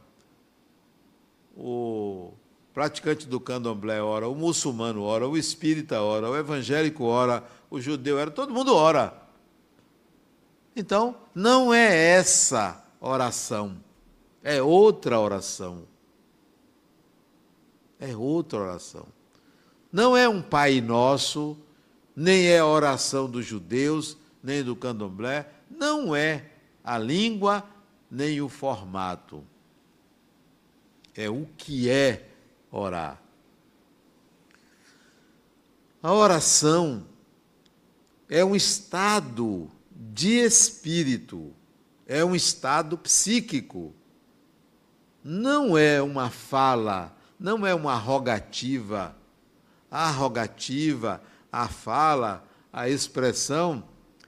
o 1.54 2.32
praticante 2.74 3.28
do 3.28 3.42
candomblé 3.42 4.02
ora, 4.02 4.30
o 4.30 4.34
muçulmano 4.34 5.04
ora, 5.04 5.28
o 5.28 5.38
espírita 5.38 6.02
ora, 6.02 6.30
o 6.30 6.38
evangélico 6.38 7.04
ora, 7.04 7.44
o 7.70 7.82
judeu 7.82 8.18
ora, 8.18 8.32
todo 8.32 8.54
mundo 8.54 8.74
ora. 8.74 9.19
Então, 10.80 11.13
não 11.36 11.74
é 11.74 11.94
essa 12.12 12.82
oração, 13.02 13.84
é 14.42 14.62
outra 14.62 15.20
oração. 15.20 15.84
É 18.00 18.15
outra 18.15 18.60
oração. 18.60 19.06
Não 19.92 20.15
é 20.15 20.30
um 20.30 20.42
Pai 20.42 20.80
Nosso, 20.80 21.58
nem 22.15 22.48
é 22.48 22.63
oração 22.63 23.30
dos 23.30 23.46
judeus, 23.46 24.15
nem 24.42 24.63
do 24.63 24.74
candomblé, 24.74 25.52
não 25.70 26.15
é 26.15 26.46
a 26.82 26.98
língua, 26.98 27.62
nem 28.10 28.39
o 28.39 28.48
formato. 28.48 29.44
É 31.13 31.30
o 31.30 31.46
que 31.58 31.89
é 31.89 32.26
orar. 32.72 33.22
A 36.02 36.13
oração 36.13 37.06
é 38.30 38.46
um 38.46 38.56
estado 38.56 39.70
de 40.02 40.40
espírito, 40.40 41.54
é 42.08 42.24
um 42.24 42.34
estado 42.34 42.98
psíquico. 42.98 43.94
Não 45.22 45.78
é 45.78 46.02
uma 46.02 46.30
fala, 46.30 47.14
não 47.38 47.68
é 47.68 47.76
uma 47.76 47.96
rogativa. 47.96 49.14
A 49.92 50.10
rogativa, 50.10 51.22
a 51.52 51.68
fala, 51.68 52.48
a 52.72 52.88
expressão 52.88 53.84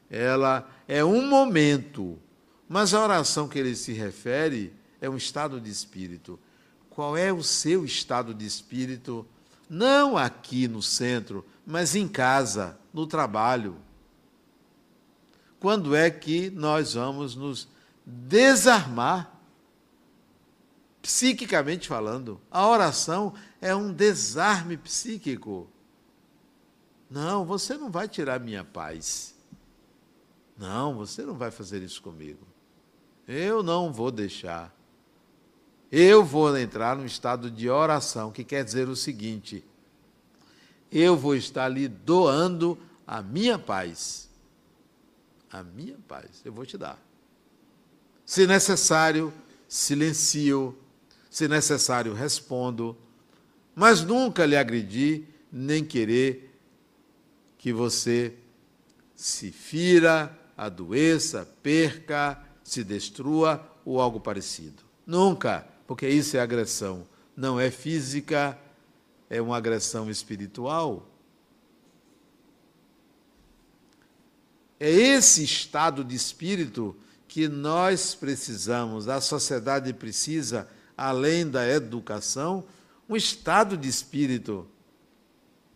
ela 0.10 0.70
é 0.90 1.06
um 1.06 1.26
momento, 1.26 2.20
mas 2.68 2.94
a 2.94 3.02
oração 3.02 3.48
que 3.48 3.58
ele 3.58 3.76
se 3.76 3.94
refere 3.94 4.74
é 5.00 5.10
um 5.10 5.16
estado 5.16 5.62
de 5.62 5.70
espírito. 5.70 6.38
Qual 6.90 7.16
é 7.16 7.32
o 7.32 7.42
seu 7.42 7.86
estado 7.86 8.34
de 8.34 8.46
espírito? 8.46 9.26
Não 9.70 10.18
aqui 10.18 10.68
no 10.68 10.82
centro, 10.82 11.46
mas 11.66 11.96
em 11.96 12.10
casa, 12.10 12.78
no 12.94 13.08
trabalho. 13.08 13.78
Quando 15.62 15.95
é 15.95 16.10
que 16.10 16.50
nós 16.50 16.95
vamos 16.95 17.36
nos 17.36 17.67
desarmar? 18.04 19.32
Psiquicamente 21.04 21.88
falando, 21.88 22.41
a 22.50 22.67
oração 22.67 23.36
é 23.62 23.76
um 23.76 23.93
desarme 23.93 24.76
psíquico. 24.76 25.69
Não, 27.08 27.45
você 27.45 27.78
não 27.78 27.91
vai 27.91 28.08
tirar 28.08 28.39
minha 28.39 28.63
paz. 28.63 29.36
Não, 30.58 30.95
você 30.95 31.21
não 31.21 31.36
vai 31.36 31.52
fazer 31.52 31.84
isso 31.84 32.02
comigo. 32.02 32.47
Eu 33.28 33.62
não 33.62 33.93
vou 33.93 34.10
deixar. 34.10 34.76
Eu 35.91 36.26
vou 36.26 36.58
entrar 36.58 36.95
num 36.95 37.06
estado 37.06 37.52
de 37.52 37.69
oração, 37.69 38.32
que 38.32 38.43
quer 38.43 38.63
dizer 38.63 38.89
o 38.89 38.95
seguinte: 38.95 39.63
eu 40.91 41.15
vou 41.15 41.36
estar 41.36 41.67
lhe 41.67 41.88
doando 41.88 42.80
a 43.06 43.21
minha 43.21 43.60
paz. 43.60 44.31
A 45.52 45.64
minha 45.64 45.98
paz, 46.08 46.42
eu 46.46 46.54
vou 46.54 46.66
te 46.66 46.78
dar. 46.78 47.00
Se 48.26 48.48
necessário, 48.48 49.34
silencio. 49.68 50.78
Se 51.30 51.48
necessário, 51.48 52.14
respondo. 52.14 52.98
Mas 53.76 54.02
nunca 54.02 54.46
lhe 54.46 54.56
agredi, 54.56 55.26
nem 55.52 55.84
querer 55.84 56.58
que 57.58 57.74
você 57.74 58.34
se 59.16 59.52
fira, 59.52 60.38
adoeça, 60.58 61.48
perca, 61.62 62.42
se 62.64 62.84
destrua 62.84 63.66
ou 63.86 64.00
algo 64.00 64.20
parecido. 64.20 64.84
Nunca, 65.06 65.68
porque 65.86 66.08
isso 66.08 66.38
é 66.38 66.40
agressão. 66.40 67.08
Não 67.36 67.60
é 67.60 67.70
física, 67.70 68.58
é 69.30 69.42
uma 69.42 69.58
agressão 69.58 70.10
espiritual. 70.10 71.11
É 74.84 74.89
esse 74.89 75.44
estado 75.44 76.04
de 76.04 76.15
espírito 76.15 76.96
que 77.28 77.48
nós 77.48 78.15
precisamos, 78.15 79.08
a 79.08 79.22
sociedade 79.22 79.94
precisa, 79.94 80.67
além 80.98 81.48
da 81.48 81.70
educação, 81.70 82.63
um 83.08 83.15
estado 83.15 83.78
de 83.78 83.88
espírito. 83.88 84.67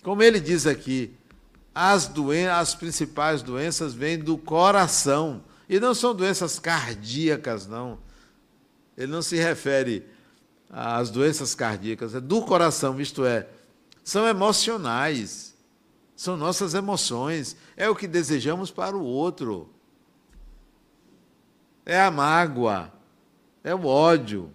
Como 0.01 0.23
ele 0.23 0.39
diz 0.39 0.65
aqui, 0.65 1.13
as, 1.73 2.07
doen 2.07 2.49
as 2.51 2.73
principais 2.73 3.43
doenças 3.43 3.93
vêm 3.93 4.17
do 4.17 4.39
coração. 4.39 5.43
E 5.69 5.79
não 5.79 5.93
são 5.93 6.15
doenças 6.15 6.57
cardíacas, 6.57 7.67
não. 7.67 7.99
Ele 8.97 9.11
não 9.11 9.21
se 9.21 9.35
refere 9.35 10.03
às 10.67 11.11
doenças 11.11 11.53
cardíacas, 11.53 12.15
é 12.15 12.19
do 12.19 12.41
coração, 12.41 12.99
isto 12.99 13.23
é, 13.23 13.47
são 14.03 14.27
emocionais. 14.27 15.44
São 16.15 16.37
nossas 16.37 16.73
emoções. 16.73 17.55
É 17.75 17.89
o 17.89 17.95
que 17.95 18.07
desejamos 18.07 18.71
para 18.71 18.95
o 18.95 19.03
outro. 19.03 19.69
É 21.85 21.99
a 21.99 22.11
mágoa. 22.11 22.91
É 23.63 23.73
o 23.75 23.85
ódio. 23.85 24.53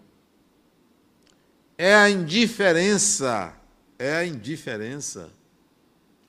É 1.76 1.94
a 1.94 2.08
indiferença. 2.08 3.54
É 3.98 4.16
a 4.16 4.24
indiferença 4.24 5.30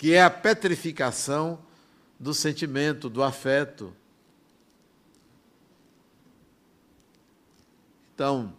que 0.02 0.16
é 0.16 0.24
a 0.24 0.32
petrificação 0.32 1.60
do 2.20 2.34
sentimento, 2.34 3.08
do 3.08 3.22
afeto. 3.22 3.94
Então, 8.16 8.52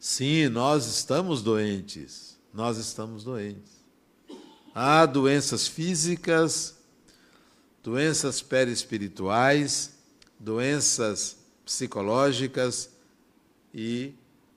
sim, 0.00 0.48
nós 0.48 0.86
estamos 0.86 1.42
doentes, 1.42 2.38
nós 2.54 2.78
estamos 2.78 3.22
doentes. 3.22 3.81
Há 4.74 5.04
doenças 5.04 5.66
físicas, 5.66 6.74
doenças 7.82 8.40
perispirituais, 8.40 9.92
doenças 10.38 11.36
psicológicas 11.64 12.90
e 13.74 14.14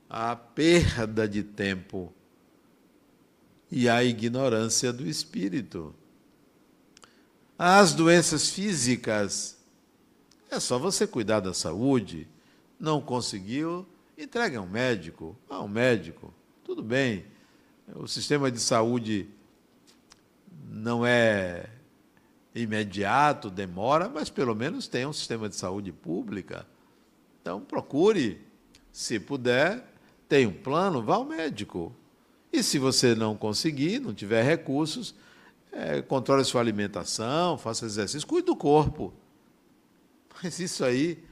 a 0.09 0.35
perda 0.35 1.27
de 1.27 1.43
tempo 1.43 2.13
e 3.69 3.89
a 3.89 4.03
ignorância 4.05 4.93
do 4.93 5.05
espírito. 5.05 5.93
As 7.57 7.93
doenças 7.93 8.49
físicas, 8.49 9.57
é 10.49 10.59
só 10.61 10.79
você 10.79 11.05
cuidar 11.05 11.41
da 11.41 11.53
saúde. 11.53 12.25
Não 12.79 13.01
conseguiu, 13.01 13.85
entregue 14.17 14.55
a 14.55 14.61
um 14.61 14.69
médico. 14.69 15.35
A 15.49 15.61
um 15.61 15.67
médico, 15.67 16.33
tudo 16.63 16.81
bem. 16.81 17.25
O 17.93 18.07
sistema 18.07 18.49
de 18.49 18.59
saúde 18.59 19.27
não 20.75 21.05
é 21.05 21.69
imediato, 22.53 23.49
demora, 23.49 24.09
mas 24.09 24.29
pelo 24.29 24.53
menos 24.53 24.89
tem 24.89 25.05
um 25.05 25.13
sistema 25.13 25.47
de 25.47 25.55
saúde 25.55 25.93
pública. 25.93 26.67
Então 27.41 27.61
procure, 27.61 28.41
se 28.91 29.17
puder, 29.17 29.85
tem 30.27 30.45
um 30.45 30.51
plano, 30.51 31.01
vá 31.01 31.15
ao 31.15 31.23
médico. 31.23 31.95
E 32.51 32.61
se 32.61 32.77
você 32.77 33.15
não 33.15 33.37
conseguir, 33.37 33.99
não 33.99 34.13
tiver 34.13 34.43
recursos, 34.43 35.15
é, 35.71 36.01
controle 36.01 36.43
sua 36.43 36.59
alimentação, 36.59 37.57
faça 37.57 37.85
exercício, 37.85 38.27
cuide 38.27 38.47
do 38.47 38.55
corpo. 38.55 39.13
Mas 40.43 40.59
isso 40.59 40.83
aí. 40.83 41.23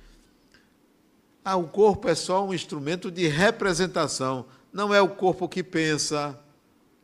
Ah, 1.43 1.57
o 1.57 1.67
corpo 1.67 2.07
é 2.07 2.15
só 2.15 2.45
um 2.45 2.53
instrumento 2.53 3.11
de 3.11 3.27
representação. 3.27 4.45
Não 4.71 4.93
é 4.93 5.01
o 5.01 5.09
corpo 5.09 5.49
que 5.49 5.61
pensa, 5.61 6.39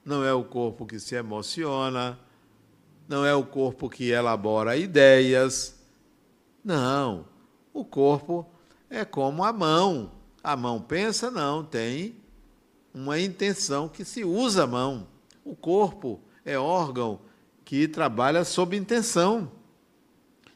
não 0.06 0.24
é 0.24 0.34
o 0.34 0.46
corpo 0.46 0.86
que 0.86 1.02
se 1.02 1.16
emociona, 1.16 2.18
não 3.10 3.26
é 3.26 3.34
o 3.34 3.44
corpo 3.44 3.90
que 3.90 4.12
elabora 4.12 4.78
ideias. 4.78 5.76
Não. 6.64 7.26
O 7.74 7.84
corpo 7.84 8.48
é 8.88 9.04
como 9.04 9.44
a 9.44 9.52
mão. 9.52 10.12
A 10.44 10.56
mão 10.56 10.80
pensa? 10.80 11.32
Não, 11.32 11.64
tem 11.64 12.16
uma 12.94 13.20
intenção 13.20 13.90
que 13.90 14.06
se 14.06 14.24
usa 14.24 14.66
a 14.66 14.68
mão. 14.68 15.08
O 15.44 15.56
corpo 15.56 16.22
é 16.46 16.58
órgão 16.58 17.20
que 17.66 17.88
trabalha 17.88 18.46
sob 18.46 18.78
intenção. 18.78 19.52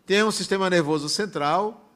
Tem 0.06 0.24
um 0.24 0.32
sistema 0.32 0.70
nervoso 0.70 1.10
central, 1.10 1.90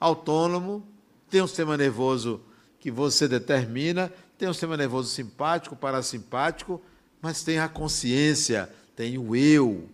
autônomo, 0.00 0.84
tem 1.30 1.40
um 1.42 1.46
sistema 1.46 1.76
nervoso 1.76 2.40
que 2.80 2.90
você 2.90 3.28
determina, 3.28 4.12
tem 4.36 4.48
um 4.48 4.52
sistema 4.52 4.76
nervoso 4.76 5.10
simpático, 5.10 5.76
parasimpático, 5.76 6.82
mas 7.20 7.44
tem 7.44 7.60
a 7.60 7.68
consciência, 7.68 8.68
tem 8.94 9.18
o 9.18 9.34
eu, 9.34 9.88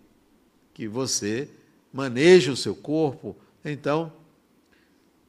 que 0.74 0.88
você 0.88 1.48
maneja 1.92 2.52
o 2.52 2.56
seu 2.56 2.74
corpo. 2.74 3.36
Então, 3.64 4.12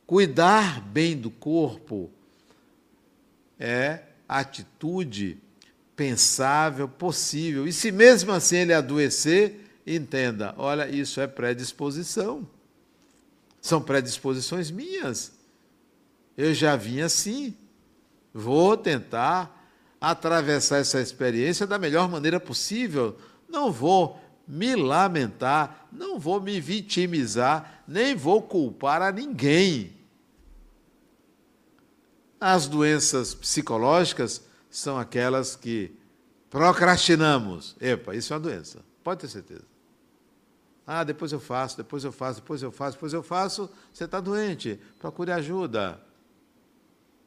cuidar 0.05 0.81
bem 0.81 1.17
do 1.17 1.29
corpo 1.29 2.09
é 3.59 4.03
atitude 4.27 5.37
pensável, 5.95 6.87
possível. 6.87 7.67
E 7.67 7.73
se 7.73 7.91
mesmo 7.91 8.31
assim 8.31 8.57
ele 8.57 8.73
adoecer, 8.73 9.59
entenda: 9.85 10.53
olha, 10.57 10.87
isso 10.87 11.19
é 11.19 11.27
predisposição. 11.27 12.47
São 13.61 13.81
predisposições 13.81 14.71
minhas. 14.71 15.33
Eu 16.37 16.53
já 16.53 16.75
vim 16.75 17.01
assim. 17.01 17.53
Vou 18.33 18.77
tentar 18.77 19.59
atravessar 19.99 20.77
essa 20.77 21.01
experiência 21.01 21.67
da 21.67 21.77
melhor 21.77 22.07
maneira 22.07 22.39
possível. 22.39 23.17
Não 23.49 23.71
vou 23.71 24.19
me 24.47 24.75
lamentar, 24.75 25.87
não 25.91 26.19
vou 26.19 26.39
me 26.39 26.59
vitimizar, 26.59 27.83
nem 27.87 28.15
vou 28.15 28.41
culpar 28.41 29.01
a 29.01 29.11
ninguém. 29.11 29.93
As 32.39 32.67
doenças 32.67 33.33
psicológicas 33.33 34.41
são 34.69 34.97
aquelas 34.97 35.55
que 35.55 35.91
procrastinamos. 36.49 37.75
Epa, 37.81 38.15
isso 38.15 38.33
é 38.33 38.35
uma 38.37 38.41
doença, 38.41 38.79
pode 39.03 39.21
ter 39.21 39.27
certeza. 39.27 39.69
Ah, 40.91 41.03
depois 41.03 41.31
eu 41.31 41.39
faço, 41.39 41.77
depois 41.77 42.03
eu 42.03 42.11
faço, 42.11 42.41
depois 42.41 42.63
eu 42.63 42.71
faço, 42.71 42.93
depois 42.93 43.13
eu 43.13 43.21
faço. 43.21 43.69
Você 43.93 44.05
está 44.05 44.19
doente. 44.19 44.79
Procure 44.97 45.31
ajuda. 45.31 46.01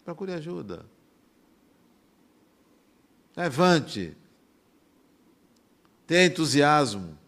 Procure 0.04 0.32
ajuda. 0.32 0.84
Levante. 3.36 4.16
Tenha 6.06 6.26
entusiasmo. 6.26 7.18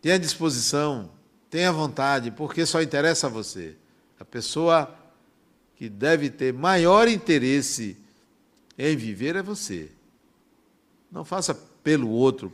Tenha 0.00 0.18
disposição. 0.18 1.10
Tenha 1.50 1.72
vontade, 1.72 2.30
porque 2.30 2.66
só 2.66 2.82
interessa 2.82 3.26
a 3.26 3.30
você. 3.30 3.76
A 4.20 4.24
pessoa 4.24 4.94
que 5.76 5.88
deve 5.88 6.28
ter 6.28 6.52
maior 6.52 7.08
interesse 7.08 7.96
em 8.76 8.96
viver 8.96 9.36
é 9.36 9.42
você. 9.42 9.90
Não 11.10 11.24
faça 11.24 11.54
pelo 11.54 12.10
outro, 12.10 12.52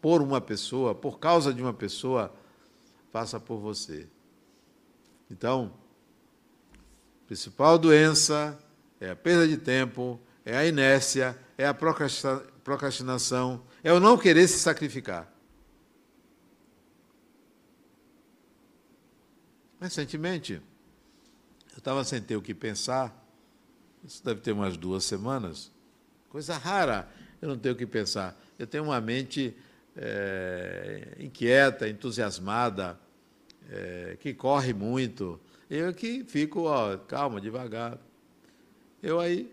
por 0.00 0.20
uma 0.20 0.40
pessoa, 0.40 0.94
por 0.94 1.18
causa 1.18 1.52
de 1.52 1.62
uma 1.62 1.72
pessoa. 1.72 2.34
passa 3.12 3.40
por 3.40 3.58
você. 3.58 4.06
Então, 5.30 5.72
a 6.74 7.26
principal 7.26 7.78
doença 7.78 8.58
é 9.00 9.10
a 9.10 9.16
perda 9.16 9.48
de 9.48 9.56
tempo, 9.56 10.20
é 10.44 10.56
a 10.56 10.66
inércia, 10.66 11.38
é 11.56 11.66
a 11.66 11.74
procrastinação, 11.74 13.62
é 13.86 13.92
o 13.92 14.00
não 14.00 14.18
querer 14.18 14.48
se 14.48 14.58
sacrificar. 14.58 15.32
Recentemente, 19.80 20.54
eu 21.70 21.78
estava 21.78 22.02
sem 22.02 22.20
ter 22.20 22.34
o 22.34 22.42
que 22.42 22.52
pensar, 22.52 23.16
isso 24.04 24.24
deve 24.24 24.40
ter 24.40 24.50
umas 24.50 24.76
duas 24.76 25.04
semanas, 25.04 25.70
coisa 26.28 26.58
rara, 26.58 27.08
eu 27.40 27.48
não 27.48 27.56
tenho 27.56 27.76
o 27.76 27.78
que 27.78 27.86
pensar. 27.86 28.36
Eu 28.58 28.66
tenho 28.66 28.82
uma 28.82 29.00
mente 29.00 29.56
é, 29.96 31.18
inquieta, 31.20 31.88
entusiasmada, 31.88 32.98
é, 33.70 34.16
que 34.18 34.34
corre 34.34 34.74
muito. 34.74 35.38
Eu 35.70 35.94
que 35.94 36.24
fico, 36.24 36.62
ó, 36.62 36.96
calma, 36.96 37.40
devagar. 37.40 37.96
Eu 39.00 39.20
aí 39.20 39.48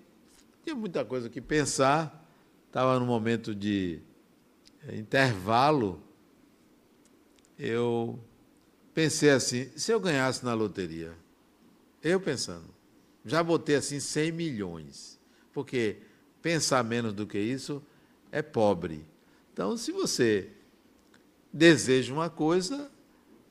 tinha 0.63 0.75
muita 0.75 1.05
coisa 1.05 1.29
que 1.29 1.39
pensar, 1.39 2.27
estava 2.65 2.99
no 2.99 3.05
momento 3.05 3.53
de 3.53 4.01
intervalo. 4.91 6.01
Eu 7.57 8.19
pensei 8.93 9.29
assim: 9.29 9.69
se 9.75 9.91
eu 9.91 9.99
ganhasse 9.99 10.43
na 10.43 10.53
loteria, 10.53 11.13
eu 12.01 12.19
pensando, 12.19 12.73
já 13.25 13.41
botei 13.41 13.75
assim 13.75 13.99
100 13.99 14.31
milhões, 14.31 15.19
porque 15.53 15.97
pensar 16.41 16.83
menos 16.83 17.13
do 17.13 17.25
que 17.25 17.39
isso 17.39 17.81
é 18.31 18.41
pobre. 18.41 19.05
Então, 19.53 19.77
se 19.77 19.91
você 19.91 20.49
deseja 21.51 22.11
uma 22.11 22.29
coisa, 22.29 22.91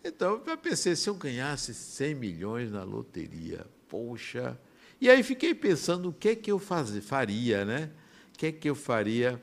então 0.05 0.43
eu 0.47 0.59
pensei, 0.59 0.97
se 0.97 1.09
eu 1.09 1.15
ganhasse 1.15 1.73
100 1.73 2.15
milhões 2.15 2.71
na 2.71 2.83
loteria, 2.83 3.65
poxa. 3.89 4.59
E 5.01 5.09
aí 5.09 5.23
fiquei 5.23 5.55
pensando 5.55 6.09
o 6.09 6.13
que 6.13 6.31
é 6.31 6.37
que 6.37 6.51
eu 6.51 6.59
faz, 6.59 6.91
faria, 7.05 7.65
né? 7.65 7.91
O 8.35 8.39
que 8.39 8.47
é 8.47 8.53
que 8.53 8.69
eu 8.69 8.75
faria? 8.75 9.41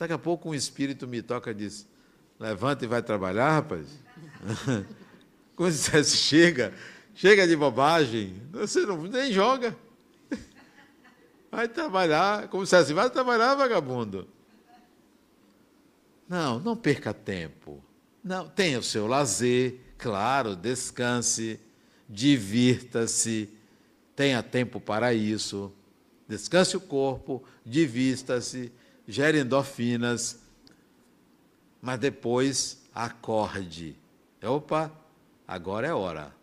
Daqui 0.00 0.14
a 0.14 0.18
pouco 0.18 0.48
um 0.48 0.54
espírito 0.54 1.06
me 1.06 1.20
toca 1.20 1.50
e 1.50 1.54
diz: 1.54 1.86
levanta 2.38 2.86
e 2.86 2.88
vai 2.88 3.02
trabalhar, 3.02 3.50
rapaz. 3.50 3.86
Se 5.58 5.70
dissesse, 5.70 6.16
chega, 6.16 6.72
chega 7.14 7.46
de 7.46 7.54
bobagem, 7.54 8.40
você 8.50 8.86
não, 8.86 9.02
nem 9.02 9.30
joga. 9.30 9.76
Vai 11.52 11.68
trabalhar, 11.68 12.48
como 12.48 12.64
se 12.64 12.74
dissesse, 12.74 12.94
vai 12.94 13.10
trabalhar, 13.10 13.56
vagabundo. 13.56 14.26
Não, 16.26 16.58
não 16.58 16.74
perca 16.74 17.12
tempo. 17.12 17.84
Não, 18.24 18.48
tenha 18.48 18.78
o 18.78 18.82
seu 18.82 19.06
lazer, 19.06 19.78
claro, 19.98 20.56
descanse, 20.56 21.60
divirta-se, 22.08 23.50
tenha 24.16 24.42
tempo 24.42 24.80
para 24.80 25.12
isso. 25.12 25.70
Descanse 26.26 26.74
o 26.74 26.80
corpo, 26.80 27.44
divirta-se, 27.66 28.72
gere 29.10 29.40
endorfinas, 29.40 30.38
mas 31.82 31.98
depois 31.98 32.82
acorde. 32.94 33.96
Opa, 34.42 34.90
agora 35.46 35.86
é 35.86 35.94
hora. 35.94 36.34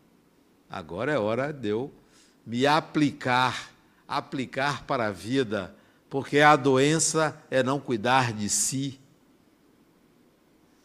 Agora 0.70 1.12
é 1.12 1.18
hora 1.18 1.54
de 1.54 1.70
eu 1.70 1.92
me 2.46 2.68
aplicar, 2.68 3.72
aplicar 4.08 4.84
para 4.84 5.08
a 5.08 5.12
vida, 5.12 5.76
porque 6.10 6.40
a 6.40 6.56
doença 6.56 7.42
é 7.50 7.64
não 7.64 7.80
cuidar 7.80 8.34
de 8.34 8.50
si 8.50 9.00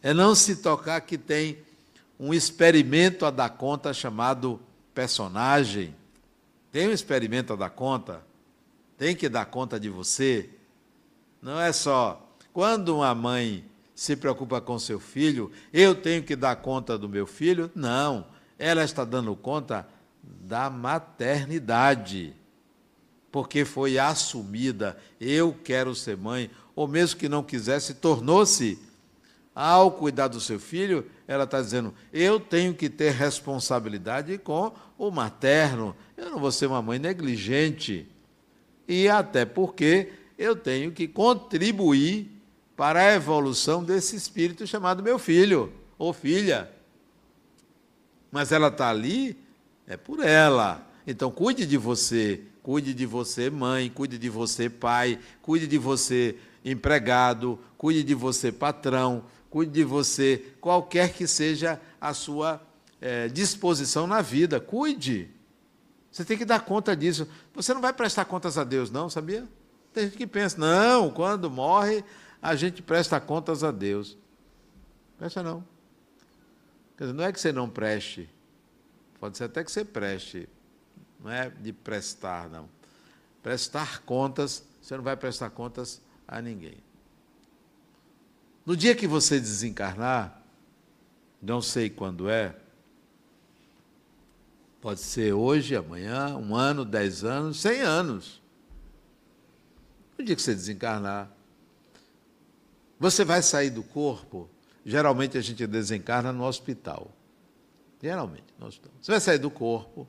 é 0.02 0.12
não 0.12 0.34
se 0.34 0.56
tocar 0.56 1.00
que 1.00 1.16
tem 1.16 1.58
um 2.18 2.34
experimento 2.34 3.24
a 3.24 3.30
dar 3.30 3.50
conta 3.50 3.94
chamado 3.94 4.60
personagem. 4.92 5.94
Tem 6.72 6.88
um 6.88 6.92
experimento 6.92 7.52
a 7.52 7.56
dar 7.56 7.70
conta? 7.70 8.22
Tem 8.98 9.14
que 9.14 9.28
dar 9.28 9.46
conta 9.46 9.78
de 9.78 9.88
você. 9.88 10.50
Não 11.42 11.60
é 11.60 11.72
só 11.72 12.32
quando 12.52 12.96
uma 12.96 13.14
mãe 13.14 13.64
se 13.94 14.14
preocupa 14.14 14.60
com 14.60 14.78
seu 14.78 15.00
filho, 15.00 15.50
eu 15.72 15.94
tenho 15.94 16.22
que 16.22 16.36
dar 16.36 16.56
conta 16.56 16.98
do 16.98 17.08
meu 17.08 17.26
filho. 17.26 17.70
Não, 17.74 18.26
ela 18.58 18.84
está 18.84 19.04
dando 19.04 19.34
conta 19.34 19.86
da 20.22 20.68
maternidade. 20.68 22.34
Porque 23.30 23.64
foi 23.64 23.98
assumida, 23.98 24.98
eu 25.20 25.56
quero 25.64 25.94
ser 25.94 26.16
mãe, 26.16 26.50
ou 26.76 26.86
mesmo 26.86 27.18
que 27.18 27.28
não 27.28 27.42
quisesse, 27.42 27.94
tornou-se 27.94 28.78
ao 29.54 29.92
cuidar 29.92 30.28
do 30.28 30.40
seu 30.40 30.60
filho, 30.60 31.06
ela 31.26 31.44
está 31.44 31.60
dizendo: 31.60 31.94
eu 32.12 32.38
tenho 32.38 32.74
que 32.74 32.90
ter 32.90 33.12
responsabilidade 33.12 34.36
com 34.38 34.72
o 34.98 35.10
materno, 35.10 35.96
eu 36.16 36.30
não 36.30 36.38
vou 36.38 36.52
ser 36.52 36.66
uma 36.66 36.82
mãe 36.82 36.98
negligente. 36.98 38.06
E 38.86 39.08
até 39.08 39.44
porque 39.46 40.12
eu 40.42 40.56
tenho 40.56 40.92
que 40.92 41.06
contribuir 41.06 42.30
para 42.76 43.00
a 43.00 43.14
evolução 43.14 43.84
desse 43.84 44.16
espírito 44.16 44.66
chamado 44.66 45.02
meu 45.02 45.18
filho 45.18 45.72
ou 45.98 46.12
filha. 46.12 46.70
Mas 48.30 48.50
ela 48.50 48.68
está 48.68 48.90
ali, 48.90 49.36
é 49.86 49.96
por 49.96 50.20
ela. 50.20 50.84
Então 51.06 51.30
cuide 51.30 51.64
de 51.64 51.76
você, 51.76 52.40
cuide 52.62 52.92
de 52.92 53.06
você, 53.06 53.50
mãe, 53.50 53.88
cuide 53.88 54.18
de 54.18 54.28
você, 54.28 54.68
pai, 54.68 55.18
cuide 55.40 55.66
de 55.66 55.78
você, 55.78 56.36
empregado, 56.64 57.58
cuide 57.78 58.02
de 58.02 58.14
você, 58.14 58.50
patrão, 58.50 59.24
cuide 59.48 59.72
de 59.72 59.84
você, 59.84 60.44
qualquer 60.60 61.12
que 61.12 61.26
seja 61.26 61.80
a 62.00 62.12
sua 62.14 62.60
é, 63.00 63.28
disposição 63.28 64.06
na 64.06 64.22
vida, 64.22 64.58
cuide. 64.58 65.28
Você 66.10 66.24
tem 66.24 66.36
que 66.36 66.44
dar 66.44 66.64
conta 66.64 66.96
disso. 66.96 67.28
Você 67.54 67.72
não 67.72 67.80
vai 67.80 67.92
prestar 67.92 68.24
contas 68.24 68.58
a 68.58 68.64
Deus, 68.64 68.90
não, 68.90 69.08
sabia? 69.08 69.46
Tem 69.92 70.04
gente 70.04 70.16
que 70.16 70.26
pensa, 70.26 70.58
não, 70.58 71.10
quando 71.10 71.50
morre, 71.50 72.04
a 72.40 72.54
gente 72.54 72.82
presta 72.82 73.20
contas 73.20 73.62
a 73.62 73.70
Deus. 73.70 74.16
Presta 75.18 75.42
não. 75.42 75.64
Quer 76.96 77.04
dizer, 77.04 77.16
não 77.16 77.24
é 77.24 77.32
que 77.32 77.40
você 77.40 77.52
não 77.52 77.68
preste, 77.68 78.28
pode 79.18 79.36
ser 79.36 79.44
até 79.44 79.62
que 79.64 79.70
você 79.70 79.84
preste, 79.84 80.48
não 81.20 81.30
é 81.30 81.50
de 81.50 81.72
prestar, 81.72 82.48
não. 82.48 82.68
Prestar 83.42 84.02
contas, 84.02 84.64
você 84.80 84.96
não 84.96 85.02
vai 85.02 85.16
prestar 85.16 85.50
contas 85.50 86.00
a 86.26 86.40
ninguém. 86.40 86.76
No 88.64 88.76
dia 88.76 88.94
que 88.94 89.06
você 89.06 89.40
desencarnar, 89.40 90.42
não 91.40 91.60
sei 91.60 91.90
quando 91.90 92.28
é, 92.28 92.54
pode 94.80 95.00
ser 95.00 95.32
hoje, 95.32 95.76
amanhã, 95.76 96.36
um 96.36 96.54
ano, 96.54 96.84
dez 96.84 97.24
anos, 97.24 97.60
cem 97.60 97.80
anos. 97.80 98.41
No 100.22 100.26
dia 100.26 100.36
que 100.36 100.42
você 100.42 100.54
desencarnar, 100.54 101.28
você 102.96 103.24
vai 103.24 103.42
sair 103.42 103.70
do 103.70 103.82
corpo. 103.82 104.48
Geralmente 104.86 105.36
a 105.36 105.40
gente 105.40 105.66
desencarna 105.66 106.32
no 106.32 106.44
hospital. 106.44 107.10
Geralmente, 108.00 108.44
no 108.56 108.68
hospital. 108.68 108.92
Você 109.00 109.10
vai 109.10 109.20
sair 109.20 109.38
do 109.38 109.50
corpo. 109.50 110.06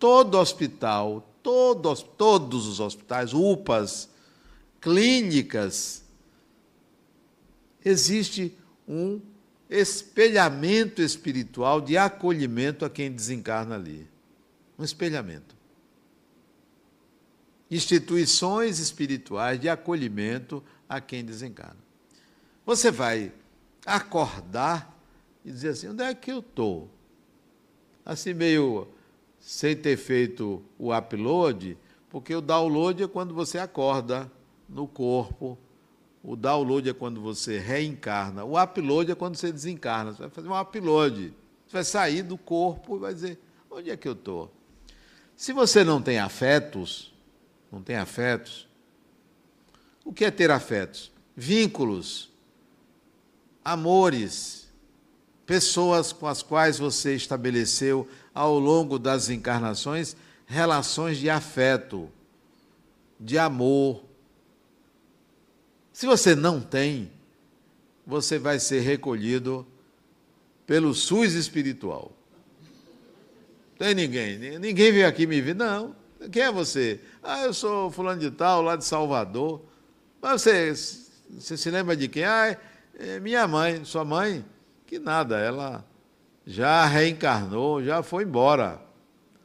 Todo 0.00 0.36
hospital, 0.36 1.32
todos, 1.44 2.02
todos 2.02 2.66
os 2.66 2.80
hospitais, 2.80 3.32
UPAs, 3.32 4.08
clínicas, 4.80 6.02
existe 7.84 8.52
um 8.86 9.20
espelhamento 9.70 11.00
espiritual 11.00 11.80
de 11.80 11.96
acolhimento 11.96 12.84
a 12.84 12.90
quem 12.90 13.12
desencarna 13.12 13.76
ali. 13.76 14.10
Um 14.76 14.82
espelhamento. 14.82 15.55
Instituições 17.70 18.78
espirituais 18.78 19.60
de 19.60 19.68
acolhimento 19.68 20.62
a 20.88 21.00
quem 21.00 21.24
desencarna. 21.24 21.78
Você 22.64 22.90
vai 22.90 23.32
acordar 23.84 24.96
e 25.44 25.50
dizer 25.50 25.70
assim: 25.70 25.88
onde 25.88 26.02
é 26.02 26.14
que 26.14 26.30
eu 26.30 26.40
estou? 26.40 26.90
Assim, 28.04 28.34
meio 28.34 28.88
sem 29.40 29.76
ter 29.76 29.96
feito 29.96 30.62
o 30.78 30.96
upload, 30.96 31.76
porque 32.08 32.34
o 32.34 32.40
download 32.40 33.02
é 33.02 33.08
quando 33.08 33.34
você 33.34 33.58
acorda 33.58 34.30
no 34.68 34.86
corpo 34.86 35.58
o 36.26 36.34
download 36.34 36.90
é 36.90 36.92
quando 36.92 37.20
você 37.20 37.60
reencarna. 37.60 38.44
O 38.44 38.60
upload 38.60 39.12
é 39.12 39.14
quando 39.14 39.36
você 39.36 39.52
desencarna. 39.52 40.10
Você 40.10 40.22
vai 40.22 40.30
fazer 40.30 40.48
um 40.48 40.60
upload. 40.60 41.32
Você 41.64 41.72
vai 41.72 41.84
sair 41.84 42.22
do 42.24 42.36
corpo 42.36 42.96
e 42.96 42.98
vai 42.98 43.14
dizer: 43.14 43.38
onde 43.70 43.90
é 43.90 43.96
que 43.96 44.08
eu 44.08 44.12
estou? 44.12 44.52
Se 45.36 45.52
você 45.52 45.84
não 45.84 46.02
tem 46.02 46.18
afetos, 46.18 47.14
não 47.70 47.82
tem 47.82 47.96
afetos, 47.96 48.66
o 50.04 50.12
que 50.12 50.24
é 50.24 50.30
ter 50.30 50.50
afetos? 50.50 51.12
Vínculos, 51.36 52.30
amores, 53.64 54.68
pessoas 55.44 56.12
com 56.12 56.26
as 56.26 56.42
quais 56.42 56.78
você 56.78 57.14
estabeleceu 57.14 58.08
ao 58.32 58.58
longo 58.58 58.98
das 58.98 59.28
encarnações 59.28 60.16
relações 60.46 61.18
de 61.18 61.28
afeto, 61.28 62.08
de 63.18 63.36
amor, 63.36 64.04
se 65.92 66.06
você 66.06 66.34
não 66.34 66.60
tem, 66.60 67.10
você 68.06 68.38
vai 68.38 68.60
ser 68.60 68.80
recolhido 68.80 69.66
pelo 70.66 70.94
SUS 70.94 71.32
espiritual. 71.32 72.12
Tem 73.78 73.94
ninguém. 73.94 74.58
Ninguém 74.58 74.92
veio 74.92 75.08
aqui 75.08 75.26
me 75.26 75.40
ver. 75.40 75.54
Não. 75.54 75.96
Quem 76.30 76.42
é 76.42 76.52
você? 76.52 77.00
Ah, 77.28 77.42
eu 77.42 77.52
sou 77.52 77.90
fulano 77.90 78.20
de 78.20 78.30
tal, 78.30 78.62
lá 78.62 78.76
de 78.76 78.84
Salvador. 78.84 79.60
Mas 80.22 80.42
você, 80.42 80.72
você 81.28 81.56
se 81.56 81.68
lembra 81.72 81.96
de 81.96 82.06
quem? 82.06 82.24
Ah, 82.24 82.46
é, 82.46 83.16
é 83.16 83.20
minha 83.20 83.48
mãe. 83.48 83.84
Sua 83.84 84.04
mãe? 84.04 84.44
Que 84.86 85.00
nada, 85.00 85.36
ela 85.36 85.84
já 86.46 86.86
reencarnou, 86.86 87.82
já 87.82 88.00
foi 88.00 88.22
embora. 88.22 88.80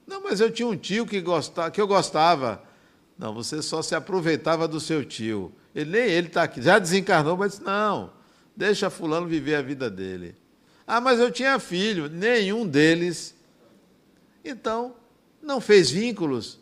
Não, 0.06 0.22
mas 0.22 0.40
eu 0.40 0.52
tinha 0.52 0.68
um 0.68 0.78
tio 0.78 1.08
que, 1.08 1.20
gostava, 1.22 1.72
que 1.72 1.82
eu 1.82 1.88
gostava. 1.88 2.62
Não, 3.18 3.34
você 3.34 3.64
só 3.64 3.82
se 3.82 3.96
aproveitava 3.96 4.68
do 4.68 4.80
seu 4.80 5.04
tio. 5.04 5.52
Ele 5.74 5.90
nem 5.90 6.04
ele 6.04 6.28
está 6.28 6.44
aqui, 6.44 6.62
já 6.62 6.78
desencarnou, 6.78 7.36
mas 7.36 7.60
não, 7.60 8.12
deixa 8.56 8.92
fulano 8.92 9.26
viver 9.26 9.56
a 9.56 9.62
vida 9.64 9.90
dele. 9.90 10.36
Ah, 10.86 11.02
mas 11.02 11.20
eu 11.20 11.32
tinha 11.32 11.58
filho, 11.58 12.08
nenhum 12.08 12.68
deles. 12.68 13.36
Então, 14.46 14.94
não 15.42 15.60
fez 15.60 15.90
vínculos, 15.90 16.61